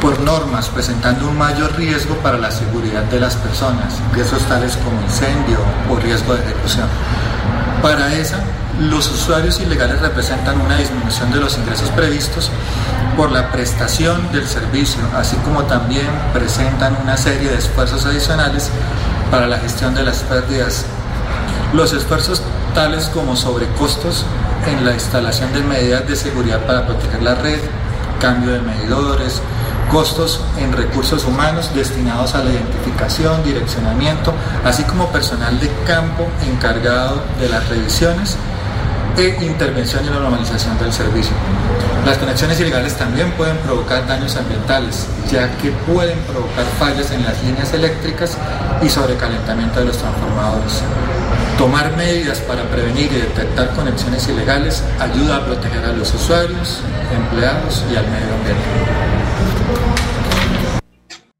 por 0.00 0.20
normas 0.20 0.68
presentando 0.68 1.28
un 1.28 1.38
mayor 1.38 1.76
riesgo 1.76 2.14
para 2.16 2.38
la 2.38 2.50
seguridad 2.50 3.04
de 3.04 3.20
las 3.20 3.36
personas, 3.36 3.94
riesgos 4.12 4.42
tales 4.42 4.76
como 4.76 5.00
incendio 5.02 5.58
o 5.90 5.96
riesgo 5.96 6.34
de 6.34 6.42
ejecución. 6.42 6.88
Para 7.82 8.14
eso, 8.14 8.36
los 8.78 9.10
usuarios 9.10 9.60
ilegales 9.60 10.00
representan 10.00 10.60
una 10.60 10.76
disminución 10.76 11.30
de 11.32 11.40
los 11.40 11.58
ingresos 11.58 11.90
previstos 11.90 12.50
por 13.16 13.30
la 13.30 13.50
prestación 13.52 14.32
del 14.32 14.46
servicio, 14.46 15.00
así 15.16 15.36
como 15.44 15.64
también 15.64 16.06
presentan 16.32 16.96
una 17.02 17.16
serie 17.16 17.50
de 17.50 17.58
esfuerzos 17.58 18.06
adicionales 18.06 18.70
para 19.30 19.46
la 19.46 19.58
gestión 19.58 19.94
de 19.94 20.02
las 20.02 20.18
pérdidas. 20.18 20.86
Los 21.72 21.92
esfuerzos 21.92 22.42
tales 22.74 23.06
como 23.06 23.36
sobrecostos 23.36 24.24
en 24.66 24.84
la 24.84 24.92
instalación 24.92 25.52
de 25.52 25.62
medidas 25.62 26.06
de 26.06 26.16
seguridad 26.16 26.60
para 26.66 26.86
proteger 26.86 27.22
la 27.22 27.34
red, 27.34 27.60
cambio 28.20 28.52
de 28.52 28.60
medidores, 28.60 29.40
costos 29.90 30.40
en 30.58 30.72
recursos 30.72 31.24
humanos 31.24 31.70
destinados 31.74 32.34
a 32.34 32.44
la 32.44 32.50
identificación, 32.50 33.42
direccionamiento, 33.44 34.32
así 34.64 34.84
como 34.84 35.10
personal 35.10 35.58
de 35.58 35.68
campo 35.86 36.26
encargado 36.46 37.22
de 37.40 37.48
las 37.48 37.68
revisiones 37.68 38.36
e 39.16 39.44
intervención 39.44 40.04
y 40.04 40.08
la 40.08 40.20
normalización 40.20 40.78
del 40.78 40.92
servicio. 40.92 41.32
Las 42.06 42.16
conexiones 42.16 42.58
ilegales 42.60 42.96
también 42.96 43.30
pueden 43.32 43.56
provocar 43.58 44.06
daños 44.06 44.36
ambientales, 44.36 45.06
ya 45.30 45.50
que 45.58 45.70
pueden 45.70 46.18
provocar 46.20 46.64
fallas 46.78 47.10
en 47.10 47.22
las 47.24 47.42
líneas 47.42 47.72
eléctricas 47.74 48.36
y 48.82 48.88
sobrecalentamiento 48.88 49.80
de 49.80 49.86
los 49.86 49.98
transformadores. 49.98 50.82
Tomar 51.58 51.94
medidas 51.96 52.38
para 52.38 52.62
prevenir 52.70 53.12
y 53.12 53.16
detectar 53.16 53.70
conexiones 53.74 54.26
ilegales 54.28 54.82
ayuda 54.98 55.36
a 55.36 55.44
proteger 55.44 55.84
a 55.84 55.92
los 55.92 56.14
usuarios, 56.14 56.80
empleados 57.14 57.84
y 57.92 57.96
al 57.96 58.06
medio 58.08 58.34
ambiente. 58.34 59.09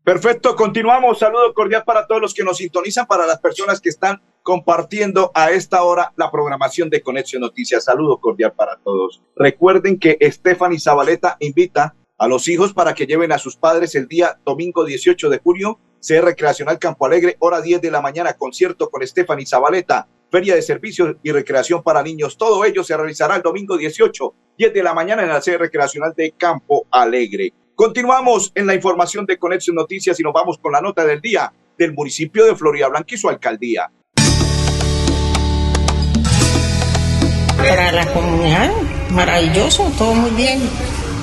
Perfecto, 0.04 0.56
continuamos. 0.56 1.18
Saludo 1.18 1.52
cordial 1.52 1.84
para 1.84 2.06
todos 2.06 2.22
los 2.22 2.34
que 2.34 2.42
nos 2.42 2.56
sintonizan, 2.56 3.06
para 3.06 3.26
las 3.26 3.38
personas 3.38 3.80
que 3.80 3.90
están 3.90 4.22
compartiendo 4.42 5.30
a 5.34 5.50
esta 5.50 5.82
hora 5.82 6.12
la 6.16 6.30
programación 6.30 6.88
de 6.88 7.02
Conexión 7.02 7.42
Noticias. 7.42 7.84
Saludo 7.84 8.18
cordial 8.18 8.52
para 8.52 8.76
todos. 8.78 9.22
Recuerden 9.36 9.98
que 9.98 10.16
Stephanie 10.22 10.80
Zabaleta 10.80 11.36
invita 11.40 11.94
a 12.16 12.28
los 12.28 12.48
hijos 12.48 12.72
para 12.72 12.94
que 12.94 13.06
lleven 13.06 13.32
a 13.32 13.38
sus 13.38 13.56
padres 13.56 13.94
el 13.94 14.08
día 14.08 14.38
domingo 14.44 14.84
18 14.84 15.28
de 15.28 15.38
junio, 15.38 15.78
CR 16.00 16.24
Recreacional 16.24 16.78
Campo 16.78 17.06
Alegre, 17.06 17.36
hora 17.38 17.60
10 17.60 17.82
de 17.82 17.90
la 17.90 18.00
mañana, 18.00 18.32
concierto 18.34 18.90
con 18.90 19.06
Stephanie 19.06 19.46
Zabaleta, 19.46 20.08
Feria 20.30 20.54
de 20.54 20.62
Servicios 20.62 21.16
y 21.22 21.32
Recreación 21.32 21.82
para 21.82 22.02
Niños. 22.02 22.38
Todo 22.38 22.64
ello 22.64 22.84
se 22.84 22.96
realizará 22.96 23.36
el 23.36 23.42
domingo 23.42 23.76
18, 23.76 24.34
10 24.56 24.72
de 24.72 24.82
la 24.82 24.94
mañana 24.94 25.22
en 25.22 25.28
la 25.28 25.40
sede 25.42 25.58
recreacional 25.58 26.14
de 26.16 26.32
Campo 26.32 26.86
Alegre. 26.90 27.52
Continuamos 27.80 28.52
en 28.54 28.66
la 28.66 28.74
información 28.74 29.24
de 29.24 29.38
Conexión 29.38 29.74
Noticias 29.74 30.20
y 30.20 30.22
nos 30.22 30.34
vamos 30.34 30.58
con 30.58 30.70
la 30.70 30.82
nota 30.82 31.02
del 31.02 31.22
día 31.22 31.50
del 31.78 31.94
municipio 31.94 32.44
de 32.44 32.54
Florida 32.54 32.88
Blanca 32.88 33.14
y 33.14 33.16
su 33.16 33.26
alcaldía. 33.26 33.90
Para 37.56 37.90
la 37.90 38.06
comunidad, 38.12 38.70
maravilloso, 39.12 39.90
todo 39.96 40.12
muy 40.12 40.30
bien. 40.32 40.60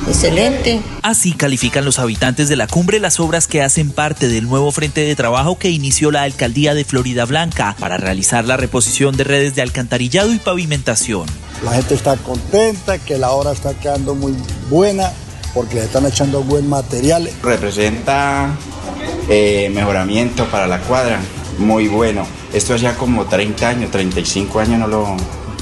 Excelente. 0.08 0.82
Así 1.04 1.34
califican 1.34 1.86
los 1.86 2.00
habitantes 2.00 2.50
de 2.50 2.56
la 2.56 2.66
cumbre 2.66 3.00
las 3.00 3.20
obras 3.20 3.46
que 3.46 3.62
hacen 3.62 3.92
parte 3.92 4.28
del 4.28 4.50
nuevo 4.50 4.72
frente 4.72 5.02
de 5.02 5.16
trabajo 5.16 5.60
que 5.60 5.70
inició 5.70 6.10
la 6.10 6.24
alcaldía 6.24 6.74
de 6.74 6.86
Florida 6.86 7.26
Blanca 7.26 7.76
para 7.80 7.98
realizar 7.98 8.46
la 8.46 8.58
reposición 8.58 9.16
de 9.16 9.26
redes 9.26 9.54
de 9.54 9.62
alcantarillado 9.62 10.34
y 10.34 10.40
pavimentación. 10.40 11.28
La 11.64 11.74
gente 11.74 11.94
está 11.94 12.18
contenta, 12.18 12.98
que 12.98 13.20
la 13.20 13.30
obra 13.30 13.52
está 13.52 13.76
quedando 13.76 14.16
muy 14.16 14.34
buena 14.72 15.12
porque 15.58 15.74
le 15.74 15.86
están 15.86 16.06
echando 16.06 16.44
buen 16.44 16.70
material. 16.70 17.28
Representa 17.42 18.56
eh, 19.28 19.72
mejoramiento 19.74 20.46
para 20.46 20.68
la 20.68 20.82
cuadra, 20.82 21.20
muy 21.58 21.88
bueno. 21.88 22.28
Esto 22.54 22.76
ya 22.76 22.96
como 22.96 23.26
30 23.26 23.68
años, 23.68 23.90
35 23.90 24.60
años 24.60 24.80
no 24.80 24.88
lo, 24.88 25.18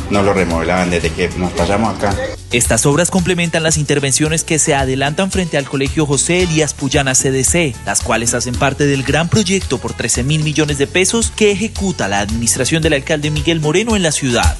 no 0.09 0.21
lo 0.21 0.33
remodelaban 0.33 0.89
desde 0.89 1.11
que 1.11 1.29
nos 1.37 1.53
pasamos 1.53 1.95
acá. 1.95 2.13
Estas 2.51 2.85
obras 2.85 3.09
complementan 3.09 3.63
las 3.63 3.77
intervenciones 3.77 4.43
que 4.43 4.59
se 4.59 4.75
adelantan 4.75 5.31
frente 5.31 5.57
al 5.57 5.63
Colegio 5.63 6.05
José 6.05 6.43
Elías 6.43 6.73
Puyana 6.73 7.13
CDC, 7.13 7.73
las 7.85 8.01
cuales 8.01 8.33
hacen 8.33 8.55
parte 8.55 8.85
del 8.87 9.03
gran 9.03 9.29
proyecto 9.29 9.77
por 9.77 9.93
13 9.93 10.23
mil 10.23 10.43
millones 10.43 10.77
de 10.77 10.87
pesos 10.87 11.31
que 11.33 11.51
ejecuta 11.51 12.09
la 12.09 12.19
administración 12.19 12.83
del 12.83 12.93
alcalde 12.95 13.31
Miguel 13.31 13.61
Moreno 13.61 13.95
en 13.95 14.03
la 14.03 14.11
ciudad. 14.11 14.57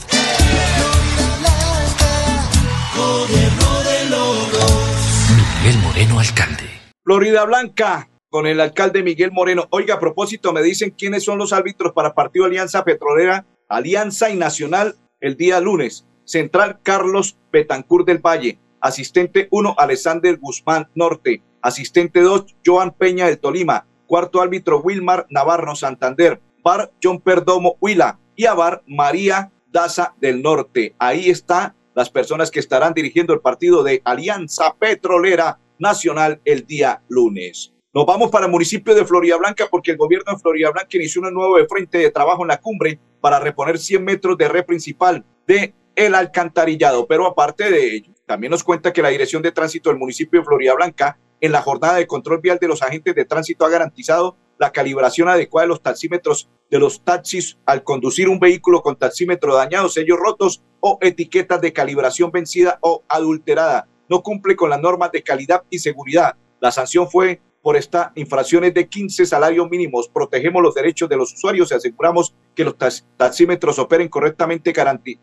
Alcalde. 6.20 6.70
Florida 7.04 7.46
Blanca, 7.46 8.10
con 8.30 8.48
el 8.48 8.62
alcalde 8.62 9.04
Miguel 9.04 9.32
Moreno. 9.32 9.68
Oiga, 9.70 9.96
a 9.96 10.00
propósito, 10.00 10.54
me 10.54 10.62
dicen 10.62 10.92
quiénes 10.92 11.24
son 11.24 11.38
los 11.38 11.54
árbitros 11.54 11.94
para 11.94 12.14
partido 12.14 12.46
Alianza 12.46 12.84
Petrolera, 12.84 13.46
Alianza 13.68 14.30
y 14.30 14.36
Nacional 14.36 14.96
el 15.20 15.38
día 15.38 15.60
lunes. 15.60 16.06
Central 16.24 16.80
Carlos 16.84 17.38
Betancur 17.52 18.06
del 18.06 18.20
Valle. 18.20 18.60
Asistente 18.82 19.48
1, 19.52 19.76
Alexander 19.78 20.38
Guzmán 20.38 20.90
Norte. 20.96 21.42
Asistente 21.62 22.22
2, 22.22 22.56
Joan 22.66 22.92
Peña 22.92 23.28
del 23.28 23.40
Tolima. 23.40 23.86
Cuarto 24.08 24.42
árbitro, 24.42 24.82
Wilmar 24.82 25.28
Navarro 25.30 25.76
Santander. 25.76 26.42
Bar 26.64 26.92
John 27.02 27.20
Perdomo 27.20 27.78
Huila. 27.80 28.20
Y 28.36 28.46
a 28.46 28.54
Bar 28.54 28.84
María 28.88 29.52
Daza 29.72 30.14
del 30.20 30.42
Norte. 30.42 30.96
Ahí 31.00 31.30
están 31.30 31.76
las 31.94 32.10
personas 32.10 32.52
que 32.52 32.60
estarán 32.60 32.94
dirigiendo 32.94 33.34
el 33.34 33.40
partido 33.40 33.84
de 33.84 34.02
Alianza 34.04 34.76
Petrolera 34.78 35.60
Nacional 35.80 36.42
el 36.46 36.66
día 36.66 37.02
lunes. 37.08 37.74
Nos 37.94 38.06
vamos 38.06 38.30
para 38.30 38.46
el 38.46 38.52
municipio 38.52 38.94
de 38.94 39.06
Florida 39.06 39.38
Blanca 39.38 39.68
porque 39.72 39.92
el 39.92 39.98
gobierno 39.98 40.34
de 40.34 40.40
Florida 40.40 40.72
Blanca 40.72 40.98
inició 40.98 41.22
un 41.22 41.34
nuevo 41.34 41.56
frente 41.68 41.98
de 41.98 42.12
trabajo 42.12 42.44
en 42.44 42.50
la 42.50 42.60
cumbre 42.60 43.00
para 43.22 43.40
reponer 43.40 43.78
100 43.78 44.04
metros 44.04 44.38
de 44.38 44.48
red 44.50 44.66
principal 44.66 45.24
de 45.48 45.74
el 45.96 46.14
alcantarillado. 46.14 47.08
Pero 47.08 47.26
aparte 47.26 47.72
de 47.72 47.96
ello, 47.96 48.14
también 48.26 48.52
nos 48.52 48.64
cuenta 48.64 48.92
que 48.92 49.02
la 49.02 49.10
Dirección 49.10 49.42
de 49.42 49.52
Tránsito 49.52 49.90
del 49.90 50.00
municipio 50.00 50.40
de 50.42 50.46
Florida 50.46 50.74
Blanca 50.74 51.18
en 51.42 51.52
la 51.52 51.62
jornada 51.62 51.96
de 51.96 52.08
control 52.08 52.40
vial 52.42 52.58
de 52.60 52.68
los 52.68 52.82
agentes 52.82 53.16
de 53.16 53.26
tránsito 53.26 53.66
ha 53.66 53.70
garantizado 53.70 54.38
la 54.58 54.72
calibración 54.72 55.28
adecuada 55.28 55.66
de 55.66 55.70
los 55.70 55.82
taxímetros 55.82 56.50
de 56.72 56.80
los 56.80 57.04
taxis 57.04 57.58
al 57.66 57.84
conducir 57.84 58.30
un 58.30 58.40
vehículo 58.40 58.82
con 58.82 58.96
taxímetro 58.96 59.56
dañado, 59.56 59.90
sellos 59.90 60.18
rotos 60.18 60.64
o 60.80 60.98
etiquetas 61.02 61.62
de 61.62 61.74
calibración 61.74 62.32
vencida 62.32 62.80
o 62.82 63.04
adulterada. 63.08 63.88
No 64.10 64.22
cumple 64.22 64.56
con 64.56 64.70
las 64.70 64.82
normas 64.82 65.12
de 65.12 65.24
calidad 65.24 65.64
y 65.70 65.80
seguridad. 65.80 66.36
La 66.60 66.72
sanción 66.72 67.10
fue 67.10 67.42
por 67.62 67.76
esta 67.76 68.12
infracciones 68.14 68.76
de 68.76 68.88
15 68.88 69.26
salarios 69.26 69.68
mínimos. 69.70 70.08
Protegemos 70.08 70.62
los 70.62 70.76
derechos 70.76 71.10
de 71.10 71.18
los 71.18 71.34
usuarios 71.34 71.72
y 71.72 71.74
aseguramos 71.74 72.36
que 72.54 72.64
los 72.64 72.76
taxímetros 73.18 73.80
operen 73.80 74.08
correctamente 74.08 74.72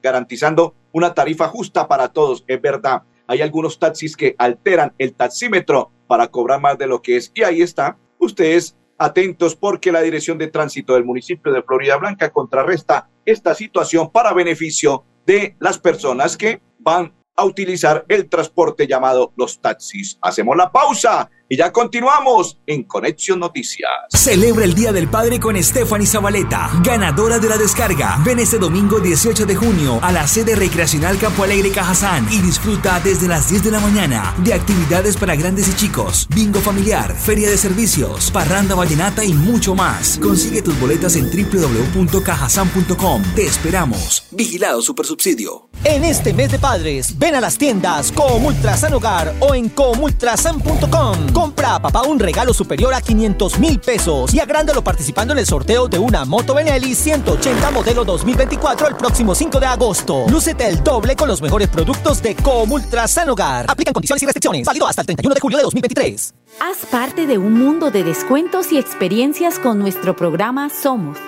garantizando 0.02 0.74
una 0.90 1.14
tarifa 1.14 1.46
justa 1.46 1.86
para 1.86 2.08
todos. 2.08 2.42
Es 2.48 2.60
verdad, 2.60 3.02
hay 3.28 3.42
algunos 3.42 3.78
taxis 3.78 4.16
que 4.16 4.34
alteran 4.38 4.92
el 4.98 5.14
taxímetro 5.14 5.92
para 6.08 6.26
cobrar 6.28 6.60
más 6.60 6.76
de 6.78 6.88
lo 6.88 7.00
que 7.00 7.16
es. 7.16 7.30
Y 7.32 7.44
ahí 7.44 7.62
está, 7.62 7.96
ustedes 8.18 8.76
atentos 8.98 9.56
porque 9.56 9.92
la 9.92 10.02
Dirección 10.02 10.36
de 10.36 10.48
Tránsito 10.48 10.94
del 10.94 11.04
municipio 11.04 11.52
de 11.52 11.62
Florida 11.62 11.96
Blanca 11.96 12.30
contrarresta 12.30 13.08
esta 13.24 13.54
situación 13.54 14.10
para 14.10 14.32
beneficio 14.32 15.04
de 15.26 15.56
las 15.60 15.78
personas 15.78 16.36
que 16.36 16.60
van 16.78 17.12
a 17.36 17.44
utilizar 17.44 18.04
el 18.08 18.28
transporte 18.28 18.86
llamado 18.86 19.32
los 19.36 19.60
taxis. 19.60 20.18
Hacemos 20.20 20.56
la 20.56 20.70
pausa 20.70 21.30
y 21.48 21.56
ya 21.56 21.72
continuamos 21.72 22.58
en 22.66 22.84
Conexión 22.84 23.38
Noticias. 23.40 23.90
Celebra 24.08 24.64
el 24.64 24.74
Día 24.74 24.92
del 24.92 25.08
Padre 25.08 25.38
con 25.38 25.62
Stephanie 25.62 26.06
Zabaleta, 26.06 26.70
ganadora 26.82 27.38
de 27.38 27.48
la 27.48 27.58
descarga. 27.58 28.18
Ven 28.24 28.38
este 28.38 28.58
domingo 28.58 29.00
18 29.00 29.44
de 29.44 29.54
junio 29.54 29.98
a 30.02 30.12
la 30.12 30.26
sede 30.26 30.56
recreacional 30.56 31.18
Campo 31.18 31.44
Alegre 31.44 31.70
Cajazán 31.70 32.26
y 32.30 32.40
disfruta 32.40 33.00
desde 33.00 33.28
las 33.28 33.50
10 33.50 33.64
de 33.64 33.70
la 33.70 33.80
mañana 33.80 34.34
de 34.38 34.54
actividades 34.54 35.16
para 35.16 35.36
grandes 35.36 35.68
y 35.68 35.74
chicos, 35.74 36.26
bingo 36.34 36.60
familiar, 36.60 37.14
feria 37.14 37.50
de 37.50 37.58
servicios, 37.58 38.30
parranda 38.30 38.74
vallenata 38.74 39.24
y 39.24 39.32
mucho 39.34 39.74
más. 39.74 40.18
Consigue 40.22 40.62
tus 40.62 40.78
boletas 40.80 41.16
en 41.16 41.30
www.cajazán.com. 41.30 43.22
Te 43.34 43.44
esperamos. 43.44 44.24
Vigilado 44.30 44.80
Supersubsidio. 44.80 45.71
En 45.84 46.04
este 46.04 46.32
mes 46.32 46.52
de 46.52 46.60
padres, 46.60 47.18
ven 47.18 47.34
a 47.34 47.40
las 47.40 47.58
tiendas 47.58 48.12
Comultrasan 48.12 48.94
Hogar 48.94 49.34
o 49.40 49.52
en 49.52 49.68
comultrasan.com 49.68 51.32
Compra 51.32 51.74
a 51.74 51.82
papá 51.82 52.02
un 52.02 52.20
regalo 52.20 52.54
superior 52.54 52.94
a 52.94 53.00
500 53.00 53.58
mil 53.58 53.80
pesos 53.80 54.32
y 54.32 54.38
agrándalo 54.38 54.84
participando 54.84 55.32
en 55.32 55.40
el 55.40 55.46
sorteo 55.46 55.88
de 55.88 55.98
una 55.98 56.24
moto 56.24 56.54
Benelli 56.54 56.94
180 56.94 57.72
modelo 57.72 58.04
2024 58.04 58.88
el 58.88 58.94
próximo 58.94 59.34
5 59.34 59.58
de 59.58 59.66
agosto. 59.66 60.24
Lúcete 60.28 60.68
el 60.68 60.84
doble 60.84 61.16
con 61.16 61.26
los 61.26 61.42
mejores 61.42 61.68
productos 61.68 62.22
de 62.22 62.36
Comultra 62.36 63.08
San 63.08 63.28
Hogar. 63.28 63.66
Aplican 63.68 63.92
condiciones 63.92 64.22
y 64.22 64.26
restricciones. 64.26 64.64
Válido 64.64 64.86
hasta 64.86 65.02
el 65.02 65.06
31 65.06 65.34
de 65.34 65.40
julio 65.40 65.58
de 65.58 65.64
2023. 65.64 66.34
Haz 66.60 66.86
parte 66.92 67.26
de 67.26 67.38
un 67.38 67.54
mundo 67.54 67.90
de 67.90 68.04
descuentos 68.04 68.70
y 68.70 68.78
experiencias 68.78 69.58
con 69.58 69.80
nuestro 69.80 70.14
programa 70.14 70.70
Somos 70.70 71.18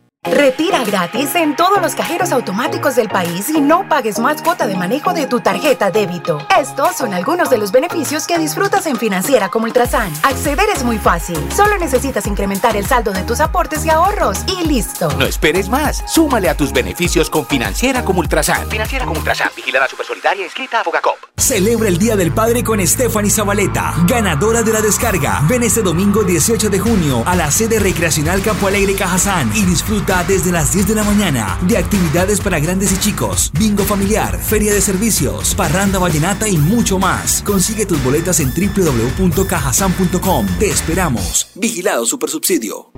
Retira 0.23 0.83
gratis 0.83 1.33
en 1.33 1.55
todos 1.55 1.81
los 1.81 1.95
cajeros 1.95 2.31
automáticos 2.31 2.95
del 2.95 3.09
país 3.09 3.49
y 3.49 3.59
no 3.59 3.89
pagues 3.89 4.19
más 4.19 4.43
cuota 4.43 4.67
de 4.67 4.75
manejo 4.75 5.13
de 5.13 5.25
tu 5.25 5.39
tarjeta 5.39 5.89
débito. 5.89 6.37
Estos 6.59 6.95
son 6.95 7.15
algunos 7.15 7.49
de 7.49 7.57
los 7.57 7.71
beneficios 7.71 8.27
que 8.27 8.37
disfrutas 8.37 8.85
en 8.85 8.97
Financiera 8.97 9.49
como 9.49 9.65
Ultrasan. 9.65 10.13
Acceder 10.21 10.69
es 10.69 10.83
muy 10.83 10.99
fácil. 10.99 11.39
Solo 11.51 11.75
necesitas 11.79 12.27
incrementar 12.27 12.77
el 12.77 12.85
saldo 12.85 13.11
de 13.13 13.23
tus 13.23 13.39
aportes 13.39 13.83
y 13.83 13.89
ahorros 13.89 14.43
y 14.45 14.67
listo. 14.67 15.11
No 15.17 15.25
esperes 15.25 15.69
más. 15.69 16.03
Súmale 16.05 16.49
a 16.49 16.55
tus 16.55 16.71
beneficios 16.71 17.27
con 17.27 17.47
Financiera 17.47 18.05
como 18.05 18.19
Ultrasan. 18.19 18.69
Financiera 18.69 19.05
como 19.05 19.17
Ultrasan. 19.17 19.49
Vigilada 19.55 19.87
Supersolidaria 19.87 20.45
inscrita 20.45 20.81
a 20.81 20.83
Fogacop. 20.83 21.15
Celebra 21.35 21.87
el 21.87 21.97
Día 21.97 22.15
del 22.15 22.31
Padre 22.31 22.63
con 22.63 22.85
Stephanie 22.85 23.31
Zabaleta, 23.31 23.95
ganadora 24.05 24.61
de 24.61 24.71
la 24.71 24.81
descarga. 24.81 25.41
Ven 25.49 25.63
este 25.63 25.81
domingo 25.81 26.23
18 26.23 26.69
de 26.69 26.79
junio 26.79 27.23
a 27.25 27.35
la 27.35 27.49
sede 27.49 27.79
recreacional 27.79 28.43
Campo 28.43 28.67
Alegre 28.67 28.93
Cajazán 28.93 29.51
y 29.55 29.65
disfruta 29.65 30.10
desde 30.11 30.51
las 30.51 30.73
10 30.73 30.89
de 30.89 30.95
la 30.95 31.05
mañana 31.05 31.57
de 31.61 31.77
actividades 31.77 32.41
para 32.41 32.59
grandes 32.59 32.91
y 32.91 32.99
chicos, 32.99 33.49
bingo 33.57 33.83
familiar, 33.83 34.37
feria 34.37 34.73
de 34.73 34.81
servicios, 34.81 35.55
parranda 35.55 35.99
vallenata 35.99 36.49
y 36.49 36.57
mucho 36.57 36.99
más. 36.99 37.41
Consigue 37.43 37.85
tus 37.85 38.03
boletas 38.03 38.41
en 38.41 38.49
www.cajasan.com. 38.53 40.47
Te 40.59 40.67
esperamos. 40.67 41.51
Vigilado 41.55 42.05
Supersubsidio. 42.05 42.91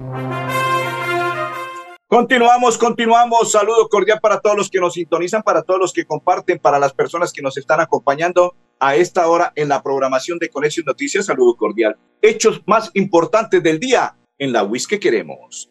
Continuamos, 2.08 2.80
continuamos. 2.80 3.52
Saludo 3.52 3.88
cordial 3.89 4.19
para 4.19 4.39
todos 4.39 4.58
los 4.58 4.69
que 4.69 4.80
nos 4.80 4.95
sintonizan, 4.95 5.43
para 5.43 5.62
todos 5.62 5.80
los 5.80 5.93
que 5.93 6.06
comparten, 6.06 6.58
para 6.58 6.80
las 6.80 6.93
personas 6.93 7.32
que 7.32 7.43
nos 7.43 7.58
están 7.58 7.80
acompañando 7.80 8.56
a 8.80 8.95
esta 8.95 9.28
hora 9.28 9.54
en 9.56 9.69
la 9.69 9.84
programación 9.84 10.39
de 10.39 10.49
Conexión 10.49 10.86
Noticias. 10.88 11.28
Saludo 11.28 11.56
cordial. 11.56 11.95
Hechos 12.21 12.63
más 12.65 12.89
importantes 12.95 13.62
del 13.62 13.80
día 13.80 14.15
en 14.39 14.52
la 14.52 14.63
WIS 14.63 14.88
que 14.88 14.99
queremos. 14.99 15.69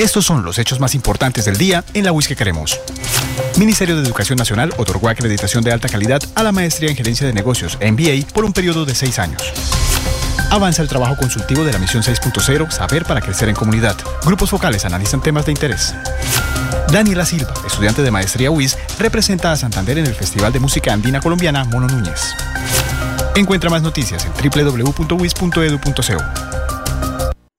Estos 0.00 0.24
son 0.24 0.46
los 0.46 0.58
hechos 0.58 0.80
más 0.80 0.94
importantes 0.94 1.44
del 1.44 1.58
día 1.58 1.84
en 1.92 2.06
la 2.06 2.12
WIS 2.12 2.28
que 2.28 2.34
queremos. 2.34 2.80
Ministerio 3.58 3.96
de 3.96 4.02
Educación 4.02 4.38
Nacional 4.38 4.72
otorgó 4.78 5.10
acreditación 5.10 5.62
de 5.62 5.72
alta 5.72 5.90
calidad 5.90 6.22
a 6.34 6.42
la 6.42 6.52
maestría 6.52 6.88
en 6.88 6.96
gerencia 6.96 7.26
de 7.26 7.34
negocios 7.34 7.76
MBA 7.82 8.26
por 8.32 8.46
un 8.46 8.54
periodo 8.54 8.86
de 8.86 8.94
seis 8.94 9.18
años. 9.18 9.42
Avanza 10.48 10.80
el 10.80 10.88
trabajo 10.88 11.18
consultivo 11.18 11.64
de 11.64 11.74
la 11.74 11.78
misión 11.78 12.02
6.0 12.02 12.70
Saber 12.70 13.04
para 13.04 13.20
crecer 13.20 13.50
en 13.50 13.54
comunidad. 13.54 13.94
Grupos 14.24 14.48
focales 14.48 14.86
analizan 14.86 15.20
temas 15.20 15.44
de 15.44 15.52
interés. 15.52 15.94
Daniela 16.90 17.26
Silva, 17.26 17.52
estudiante 17.66 18.00
de 18.00 18.10
maestría 18.10 18.50
WIS, 18.50 18.78
representa 18.98 19.52
a 19.52 19.56
Santander 19.56 19.98
en 19.98 20.06
el 20.06 20.14
Festival 20.14 20.50
de 20.50 20.60
Música 20.60 20.94
Andina 20.94 21.20
Colombiana 21.20 21.64
Mono 21.64 21.88
Núñez. 21.88 22.34
Encuentra 23.36 23.68
más 23.68 23.82
noticias 23.82 24.24
en 24.24 24.32
www.wis.edu.co. 24.32 26.79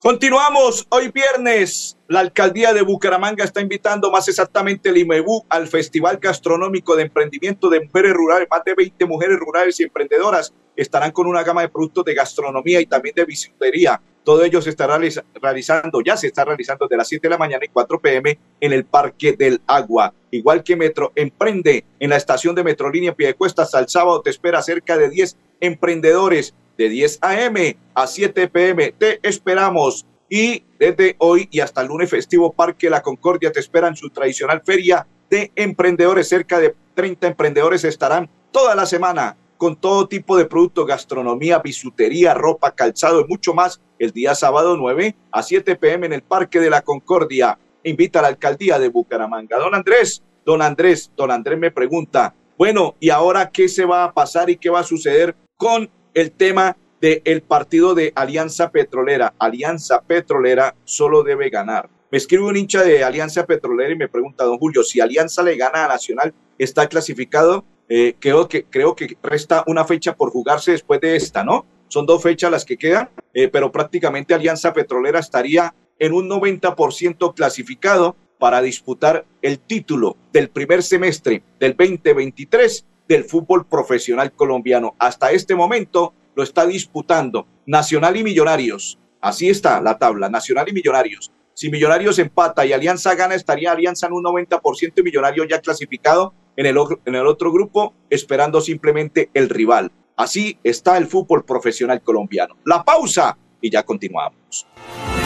Continuamos 0.04 0.88
hoy 0.90 1.10
viernes 1.10 1.96
La 2.08 2.22
alcaldía 2.22 2.74
de 2.74 2.82
Bucaramanga 2.82 3.44
está 3.44 3.62
invitando 3.62 4.10
más 4.10 4.28
exactamente 4.28 4.90
el 4.90 4.98
IMEBU 4.98 5.46
al 5.48 5.68
Festival 5.68 6.18
Gastronómico 6.18 6.96
de 6.96 7.04
Emprendimiento 7.04 7.70
de 7.70 7.82
Mujeres 7.82 8.12
Rurales. 8.14 8.48
Más 8.50 8.64
de 8.64 8.74
20 8.74 9.06
mujeres 9.06 9.38
rurales 9.38 9.80
y 9.80 9.84
emprendedoras 9.84 10.56
estarán 10.76 11.12
con 11.12 11.28
una 11.28 11.44
gama 11.44 11.62
de 11.62 11.70
productos 11.70 12.04
de 12.06 12.16
gastronomía 12.16 12.82
y 12.82 12.88
también 12.88 13.14
de 13.14 13.26
bisutería. 13.26 14.02
Todo 14.24 14.44
ello 14.44 14.60
se 14.60 14.72
estará 14.72 15.00
realizando, 15.40 16.02
ya 16.04 16.18
se 16.18 16.26
está 16.26 16.46
realizando 16.46 16.88
de 16.88 16.98
las 16.98 17.08
7 17.08 17.28
de 17.28 17.30
la 17.30 17.38
mañana 17.38 17.64
y 17.64 17.70
4 17.70 18.00
pm 18.00 18.40
en 18.60 18.74
el 18.74 18.86
Parque 18.86 19.34
del 19.34 19.62
Agua. 19.68 20.16
Igual 20.32 20.64
que 20.64 20.76
Metro 20.76 21.12
Emprende 21.14 21.86
en 22.00 22.10
la 22.10 22.18
estación 22.18 22.56
de 22.56 22.64
Metrolínea 22.64 23.14
Piedecuesta 23.14 23.62
hasta 23.62 23.78
el 23.78 23.88
sábado 23.88 24.24
te 24.24 24.32
espera 24.32 24.64
cerca 24.64 24.98
de 24.98 25.12
10 25.12 25.38
emprendedores 25.60 26.56
de 26.78 26.90
10 26.90 27.20
a.m. 27.22 27.78
a 27.94 28.08
7 28.08 28.48
p.m. 28.48 28.94
Te 28.98 29.20
esperamos 29.28 30.06
y 30.30 30.64
desde 30.80 31.16
hoy 31.20 31.50
y 31.52 31.60
hasta 31.60 31.82
el 31.82 31.88
lunes 31.88 32.10
festivo 32.10 32.54
Parque 32.54 32.90
La 32.90 33.02
Concordia 33.02 33.52
te 33.52 33.60
esperan 33.60 33.96
su 33.96 34.10
tradicional 34.10 34.62
feria 34.66 35.06
de 35.30 35.52
emprendedores. 35.56 36.30
Cerca 36.30 36.60
de 36.60 36.76
30 36.96 37.28
emprendedores 37.28 37.84
estarán 37.84 38.30
toda 38.52 38.76
la 38.76 38.86
semana 38.86 39.36
con 39.58 39.76
todo 39.76 40.08
tipo 40.08 40.38
de 40.38 40.46
productos, 40.46 40.88
gastronomía, 40.88 41.60
bisutería, 41.60 42.34
ropa, 42.34 42.72
calzado 42.72 43.22
y 43.22 43.28
mucho 43.28 43.54
más 43.54 43.80
el 44.00 44.12
día 44.12 44.34
sábado 44.34 44.76
9 44.76 45.16
a 45.32 45.44
7 45.44 45.76
pm 45.76 46.08
en 46.08 46.14
el 46.14 46.24
Parque 46.24 46.60
de 46.60 46.70
la 46.70 46.82
Concordia. 46.82 47.60
Invita 47.84 48.20
a 48.20 48.22
la 48.24 48.30
alcaldía 48.30 48.80
de 48.80 48.90
Bucaramanga. 48.90 49.60
Don 49.60 49.76
Andrés, 49.76 50.24
don 50.46 50.62
Andrés, 50.62 51.12
don 51.16 51.30
Andrés 51.30 51.60
me 51.60 51.70
pregunta, 51.72 52.34
bueno, 52.58 52.96
¿y 53.00 53.10
ahora 53.10 53.52
qué 53.52 53.68
se 53.68 53.86
va 53.86 54.04
a 54.04 54.14
pasar 54.14 54.50
y 54.50 54.56
qué 54.56 54.70
va 54.70 54.80
a 54.80 54.84
suceder 54.84 55.36
con 55.58 55.90
el 56.14 56.32
tema 56.32 56.78
del 57.00 57.42
partido 57.42 57.96
de 57.96 58.12
Alianza 58.16 58.72
Petrolera. 58.72 59.34
Alianza 59.40 60.02
Petrolera 60.02 60.76
solo 60.84 61.24
debe 61.24 61.50
ganar. 61.50 61.90
Me 62.12 62.18
escribe 62.18 62.44
un 62.44 62.58
hincha 62.58 62.84
de 62.84 63.04
Alianza 63.04 63.46
Petrolera 63.46 63.92
y 63.92 63.96
me 63.96 64.10
pregunta, 64.10 64.44
don 64.44 64.58
Julio, 64.58 64.84
si 64.84 65.00
Alianza 65.00 65.42
le 65.42 65.56
gana 65.56 65.86
a 65.86 65.88
Nacional, 65.88 66.34
¿está 66.58 66.88
clasificado? 66.88 67.66
Eh, 67.90 68.16
creo, 68.20 68.48
que, 68.48 68.66
creo 68.66 68.96
que 68.96 69.18
resta 69.24 69.64
una 69.68 69.86
fecha 69.86 70.16
por 70.16 70.30
jugarse 70.30 70.72
después 70.72 71.02
de 71.02 71.16
esta, 71.16 71.44
¿no? 71.44 71.66
Son 71.88 72.06
dos 72.06 72.22
fechas 72.22 72.52
las 72.52 72.66
que 72.66 72.78
quedan, 72.78 73.10
eh, 73.34 73.48
pero 73.48 73.72
prácticamente 73.72 74.34
Alianza 74.34 74.74
Petrolera 74.74 75.20
estaría 75.20 75.74
en 76.00 76.14
un 76.14 76.30
90% 76.30 77.34
clasificado 77.34 78.16
para 78.40 78.62
disputar 78.62 79.26
el 79.42 79.60
título 79.60 80.18
del 80.34 80.50
primer 80.50 80.84
semestre 80.84 81.44
del 81.60 81.76
2023 81.78 82.86
del 83.12 83.26
fútbol 83.26 83.66
profesional 83.66 84.32
colombiano. 84.32 84.96
Hasta 84.98 85.32
este 85.32 85.54
momento, 85.54 86.14
lo 86.34 86.44
está 86.44 86.66
disputando 86.66 87.46
Nacional 87.66 88.16
y 88.16 88.24
Millonarios. 88.24 88.98
Así 89.20 89.50
está 89.50 89.82
la 89.82 89.98
tabla, 89.98 90.30
Nacional 90.30 90.70
y 90.70 90.74
Millonarios. 90.74 91.32
Si 91.54 91.70
Millonarios 91.70 92.20
empata 92.20 92.66
y 92.66 92.72
Alianza 92.72 93.14
gana, 93.16 93.36
estaría 93.36 93.74
Alianza 93.74 94.08
en 94.08 94.14
un 94.14 94.24
90% 94.24 94.94
y 94.96 95.04
Millonarios 95.04 95.48
ya 95.50 95.60
clasificado 95.60 96.34
en 96.56 96.66
el, 96.66 96.78
en 97.06 97.16
el 97.16 97.28
otro 97.28 97.52
grupo, 97.52 97.94
esperando 98.10 98.62
simplemente 98.62 99.30
el 99.34 99.50
rival. 99.50 99.92
Así 100.16 100.58
está 100.64 100.98
el 100.98 101.08
fútbol 101.08 101.44
profesional 101.44 102.02
colombiano. 102.02 102.56
La 102.66 102.84
pausa 102.84 103.38
y 103.60 103.70
ya 103.70 103.84
continuamos. 103.84 104.66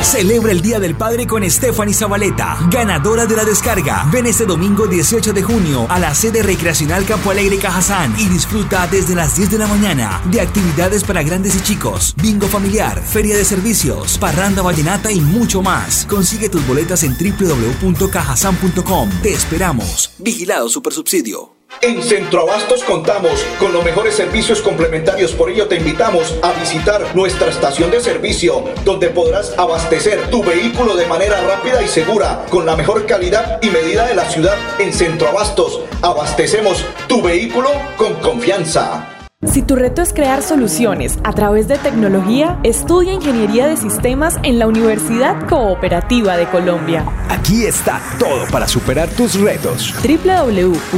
Celebra 0.06 0.52
el 0.52 0.62
Día 0.62 0.80
del 0.80 0.96
Padre 0.96 1.26
con 1.26 1.44
Stephanie 1.50 1.94
Zabaleta, 1.94 2.58
ganadora 2.70 3.26
de 3.26 3.36
la 3.36 3.44
descarga. 3.44 4.08
Ven 4.12 4.28
este 4.28 4.46
domingo 4.46 4.86
18 4.86 5.34
de 5.34 5.42
junio 5.42 5.88
a 5.90 5.98
la 6.00 6.14
sede 6.14 6.44
recreacional 6.44 7.06
Campo 7.06 7.32
Alegre 7.32 7.58
Cajazán 7.58 8.16
y 8.18 8.28
disfruta 8.30 8.88
desde 8.88 9.16
las 9.16 9.36
10 9.36 9.52
de 9.52 9.58
la 9.58 9.68
mañana 9.68 10.22
de 10.32 10.42
actividades 10.42 11.04
para 11.04 11.24
grandes 11.24 11.56
y 11.56 11.62
chicos, 11.62 12.16
bingo 12.22 12.48
familiar, 12.48 13.02
feria 13.02 13.36
de 13.36 13.44
servicios, 13.44 14.20
parranda 14.20 14.62
vallenata 14.62 15.12
y 15.12 15.20
mucho 15.22 15.64
más. 15.64 16.06
Consigue 16.06 16.50
tus 16.50 16.66
boletas 16.68 17.04
en 17.04 17.18
www.cajazán.com. 17.18 19.10
Te 19.24 19.34
esperamos. 19.34 20.12
Vigilado 20.20 20.70
Supersubsidio. 20.70 21.55
En 21.82 22.02
Centroabastos 22.02 22.84
contamos 22.84 23.44
con 23.60 23.74
los 23.74 23.84
mejores 23.84 24.16
servicios 24.16 24.62
complementarios, 24.62 25.34
por 25.34 25.50
ello 25.50 25.68
te 25.68 25.76
invitamos 25.76 26.36
a 26.42 26.52
visitar 26.54 27.16
nuestra 27.16 27.50
estación 27.50 27.92
de 27.92 28.00
servicio, 28.00 28.64
donde 28.84 29.10
podrás 29.10 29.58
abastecer 29.58 30.30
tu 30.30 30.44
vehículo 30.44 30.96
de 30.96 31.06
manera 31.06 31.42
rápida 31.42 31.82
y 31.84 31.88
segura, 31.88 32.46
con 32.50 32.66
la 32.66 32.76
mejor 32.76 33.06
calidad 33.06 33.60
y 33.62 33.70
medida 33.70 34.08
de 34.08 34.16
la 34.16 34.30
ciudad. 34.30 34.58
En 34.80 34.94
Centroabastos, 34.94 35.82
abastecemos 36.02 36.84
tu 37.08 37.22
vehículo 37.22 37.70
con 37.98 38.16
confianza. 38.16 39.15
Si 39.46 39.62
tu 39.62 39.76
reto 39.76 40.02
es 40.02 40.12
crear 40.14 40.42
soluciones 40.42 41.20
a 41.24 41.34
través 41.34 41.68
de 41.68 41.78
tecnología, 41.78 42.60
estudia 42.64 43.14
Ingeniería 43.14 43.68
de 43.68 43.78
Sistemas 43.78 44.38
en 44.44 44.60
la 44.60 44.68
Universidad 44.68 45.48
Cooperativa 45.48 46.36
de 46.36 46.48
Colombia. 46.48 47.06
Aquí 47.30 47.66
está 47.66 48.02
todo 48.20 48.46
para 48.52 48.68
superar 48.68 49.08
tus 49.10 49.40
retos. 49.40 49.94
www.ucc.edu.co 50.04 50.94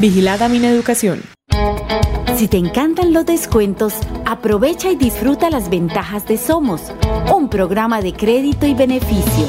Vigilada 0.00 0.48
mi 0.48 0.64
educación. 0.64 1.22
Si 2.36 2.48
te 2.48 2.56
encantan 2.56 3.12
los 3.12 3.24
descuentos, 3.24 3.94
aprovecha 4.26 4.90
y 4.90 4.96
disfruta 4.96 5.48
las 5.50 5.70
ventajas 5.70 6.26
de 6.26 6.38
Somos, 6.38 6.92
un 7.32 7.48
programa 7.48 8.00
de 8.00 8.12
crédito 8.12 8.66
y 8.66 8.74
beneficios. 8.74 9.48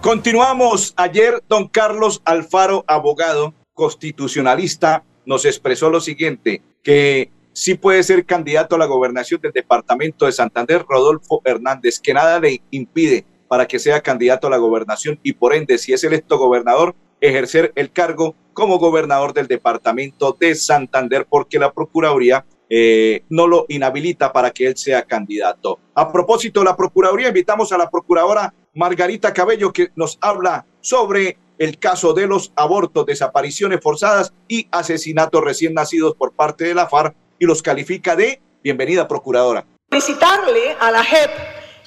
Continuamos. 0.00 0.94
Ayer, 0.96 1.42
don 1.48 1.68
Carlos 1.68 2.22
Alfaro, 2.24 2.84
abogado 2.88 3.54
constitucionalista, 3.72 5.04
nos 5.24 5.44
expresó 5.44 5.90
lo 5.90 6.00
siguiente, 6.00 6.60
que 6.82 7.30
sí 7.52 7.74
puede 7.74 8.02
ser 8.02 8.26
candidato 8.26 8.74
a 8.74 8.78
la 8.78 8.86
gobernación 8.86 9.40
del 9.40 9.52
departamento 9.52 10.26
de 10.26 10.32
Santander, 10.32 10.84
Rodolfo 10.88 11.40
Hernández, 11.44 12.00
que 12.00 12.14
nada 12.14 12.40
le 12.40 12.62
impide 12.70 13.24
para 13.46 13.66
que 13.66 13.78
sea 13.78 14.00
candidato 14.00 14.48
a 14.48 14.50
la 14.50 14.56
gobernación 14.56 15.20
y 15.22 15.34
por 15.34 15.54
ende, 15.54 15.78
si 15.78 15.92
es 15.92 16.02
electo 16.02 16.38
gobernador, 16.38 16.96
ejercer 17.20 17.72
el 17.76 17.92
cargo 17.92 18.34
como 18.52 18.78
gobernador 18.78 19.32
del 19.34 19.46
departamento 19.46 20.36
de 20.38 20.54
Santander, 20.54 21.26
porque 21.28 21.58
la 21.58 21.72
Procuraduría 21.72 22.44
eh, 22.74 23.24
no 23.28 23.46
lo 23.46 23.66
inhabilita 23.68 24.32
para 24.32 24.50
que 24.50 24.66
él 24.66 24.78
sea 24.78 25.02
candidato. 25.02 25.78
A 25.94 26.10
propósito 26.10 26.60
de 26.60 26.64
la 26.64 26.74
Procuraduría, 26.74 27.28
invitamos 27.28 27.70
a 27.70 27.76
la 27.76 27.90
Procuradora 27.90 28.54
Margarita 28.72 29.34
Cabello 29.34 29.74
que 29.74 29.90
nos 29.94 30.16
habla 30.22 30.64
sobre 30.80 31.36
el 31.58 31.78
caso 31.78 32.14
de 32.14 32.26
los 32.26 32.50
abortos, 32.56 33.04
desapariciones 33.04 33.80
forzadas 33.82 34.32
y 34.48 34.68
asesinatos 34.70 35.44
recién 35.44 35.74
nacidos 35.74 36.14
por 36.16 36.32
parte 36.32 36.64
de 36.64 36.74
la 36.74 36.88
FARC 36.88 37.14
y 37.38 37.44
los 37.44 37.60
califica 37.60 38.16
de 38.16 38.40
bienvenida 38.62 39.06
procuradora. 39.06 39.66
Visitarle 39.90 40.74
a 40.80 40.90
la 40.90 41.04
JEP 41.04 41.30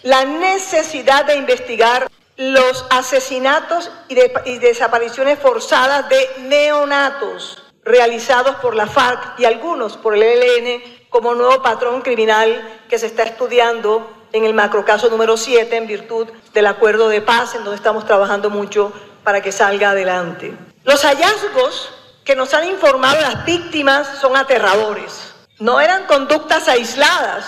la 0.04 0.24
necesidad 0.26 1.26
de 1.26 1.36
investigar 1.38 2.08
los 2.38 2.86
asesinatos 2.92 3.90
y, 4.08 4.20
y 4.52 4.60
desapariciones 4.60 5.40
forzadas 5.40 6.08
de 6.10 6.48
neonatos 6.48 7.65
realizados 7.86 8.56
por 8.56 8.76
la 8.76 8.88
FARC 8.88 9.40
y 9.40 9.46
algunos 9.46 9.96
por 9.96 10.16
el 10.16 10.24
ELN 10.24 10.82
como 11.10 11.36
nuevo 11.36 11.62
patrón 11.62 12.02
criminal 12.02 12.82
que 12.90 13.00
se 13.00 13.06
está 13.06 13.24
estudiando 13.24 14.12
en 14.34 14.44
el 14.44 14.54
macrocaso 14.54 15.10
número 15.10 15.38
7 15.38 15.78
en 15.78 15.88
virtud 15.88 16.28
del 16.54 16.66
acuerdo 16.66 17.08
de 17.08 17.22
paz 17.22 17.56
en 17.56 17.64
donde 17.64 17.78
estamos 17.78 18.06
trabajando 18.06 18.50
mucho 18.50 18.92
para 19.24 19.42
que 19.42 19.52
salga 19.52 19.92
adelante. 19.92 20.58
Los 20.84 21.04
hallazgos 21.04 21.92
que 22.26 22.36
nos 22.36 22.54
han 22.56 22.68
informado 22.68 23.22
las 23.22 23.46
víctimas 23.46 24.20
son 24.20 24.36
aterradores. 24.36 25.34
No 25.60 25.80
eran 25.80 26.06
conductas 26.06 26.68
aisladas 26.68 27.46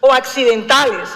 o 0.00 0.12
accidentales. 0.12 1.08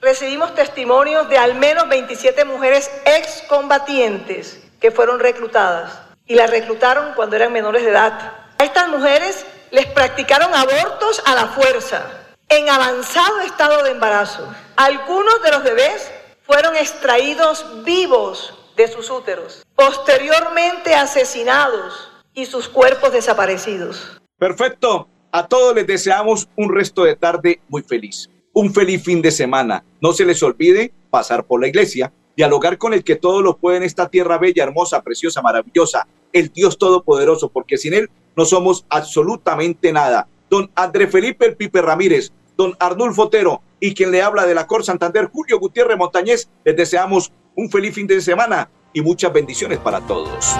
Recibimos 0.00 0.54
testimonios 0.54 1.28
de 1.28 1.38
al 1.38 1.54
menos 1.54 1.88
27 1.88 2.44
mujeres 2.46 2.90
excombatientes 3.04 4.60
que 4.80 4.90
fueron 4.90 5.20
reclutadas 5.20 6.03
y 6.26 6.34
las 6.34 6.50
reclutaron 6.50 7.14
cuando 7.14 7.36
eran 7.36 7.52
menores 7.52 7.82
de 7.82 7.90
edad. 7.90 8.32
A 8.58 8.64
estas 8.64 8.88
mujeres 8.88 9.44
les 9.70 9.86
practicaron 9.86 10.54
abortos 10.54 11.22
a 11.26 11.34
la 11.34 11.48
fuerza, 11.48 12.02
en 12.48 12.68
avanzado 12.68 13.40
estado 13.40 13.82
de 13.82 13.90
embarazo. 13.90 14.48
Algunos 14.76 15.42
de 15.42 15.50
los 15.50 15.62
bebés 15.64 16.10
fueron 16.42 16.76
extraídos 16.76 17.84
vivos 17.84 18.54
de 18.76 18.88
sus 18.88 19.10
úteros, 19.10 19.64
posteriormente 19.74 20.94
asesinados 20.94 22.10
y 22.34 22.46
sus 22.46 22.68
cuerpos 22.68 23.12
desaparecidos. 23.12 24.20
Perfecto. 24.38 25.08
A 25.32 25.48
todos 25.48 25.74
les 25.74 25.86
deseamos 25.86 26.48
un 26.56 26.72
resto 26.72 27.02
de 27.02 27.16
tarde 27.16 27.60
muy 27.68 27.82
feliz. 27.82 28.30
Un 28.52 28.72
feliz 28.72 29.02
fin 29.02 29.20
de 29.20 29.32
semana. 29.32 29.84
No 30.00 30.12
se 30.12 30.24
les 30.24 30.40
olvide 30.44 30.92
pasar 31.10 31.44
por 31.44 31.60
la 31.60 31.66
iglesia, 31.66 32.12
dialogar 32.36 32.78
con 32.78 32.94
el 32.94 33.04
que 33.04 33.16
todo 33.16 33.42
lo 33.42 33.56
puede 33.56 33.78
en 33.78 33.82
esta 33.82 34.08
tierra 34.08 34.38
bella, 34.38 34.64
hermosa, 34.64 35.02
preciosa, 35.02 35.42
maravillosa, 35.42 36.06
el 36.32 36.50
Dios 36.50 36.78
Todopoderoso, 36.78 37.48
porque 37.48 37.76
sin 37.76 37.94
Él 37.94 38.10
no 38.36 38.44
somos 38.44 38.84
absolutamente 38.88 39.92
nada. 39.92 40.28
Don 40.50 40.70
André 40.74 41.06
Felipe 41.06 41.46
El 41.46 41.56
Pipe 41.56 41.80
Ramírez, 41.80 42.32
don 42.56 42.74
Arnulfo 42.78 43.22
Otero 43.22 43.62
y 43.80 43.94
quien 43.94 44.10
le 44.10 44.22
habla 44.22 44.46
de 44.46 44.54
la 44.54 44.66
Cor 44.66 44.84
Santander, 44.84 45.30
Julio 45.32 45.58
Gutiérrez 45.58 45.96
Montañez, 45.96 46.48
les 46.64 46.76
deseamos 46.76 47.32
un 47.54 47.70
feliz 47.70 47.94
fin 47.94 48.06
de 48.06 48.20
semana 48.20 48.70
y 48.92 49.00
muchas 49.00 49.32
bendiciones 49.32 49.78
para 49.78 50.00
todos. 50.00 50.54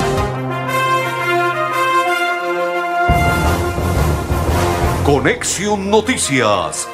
Conexión 5.05 5.91
Noticias 5.91 6.89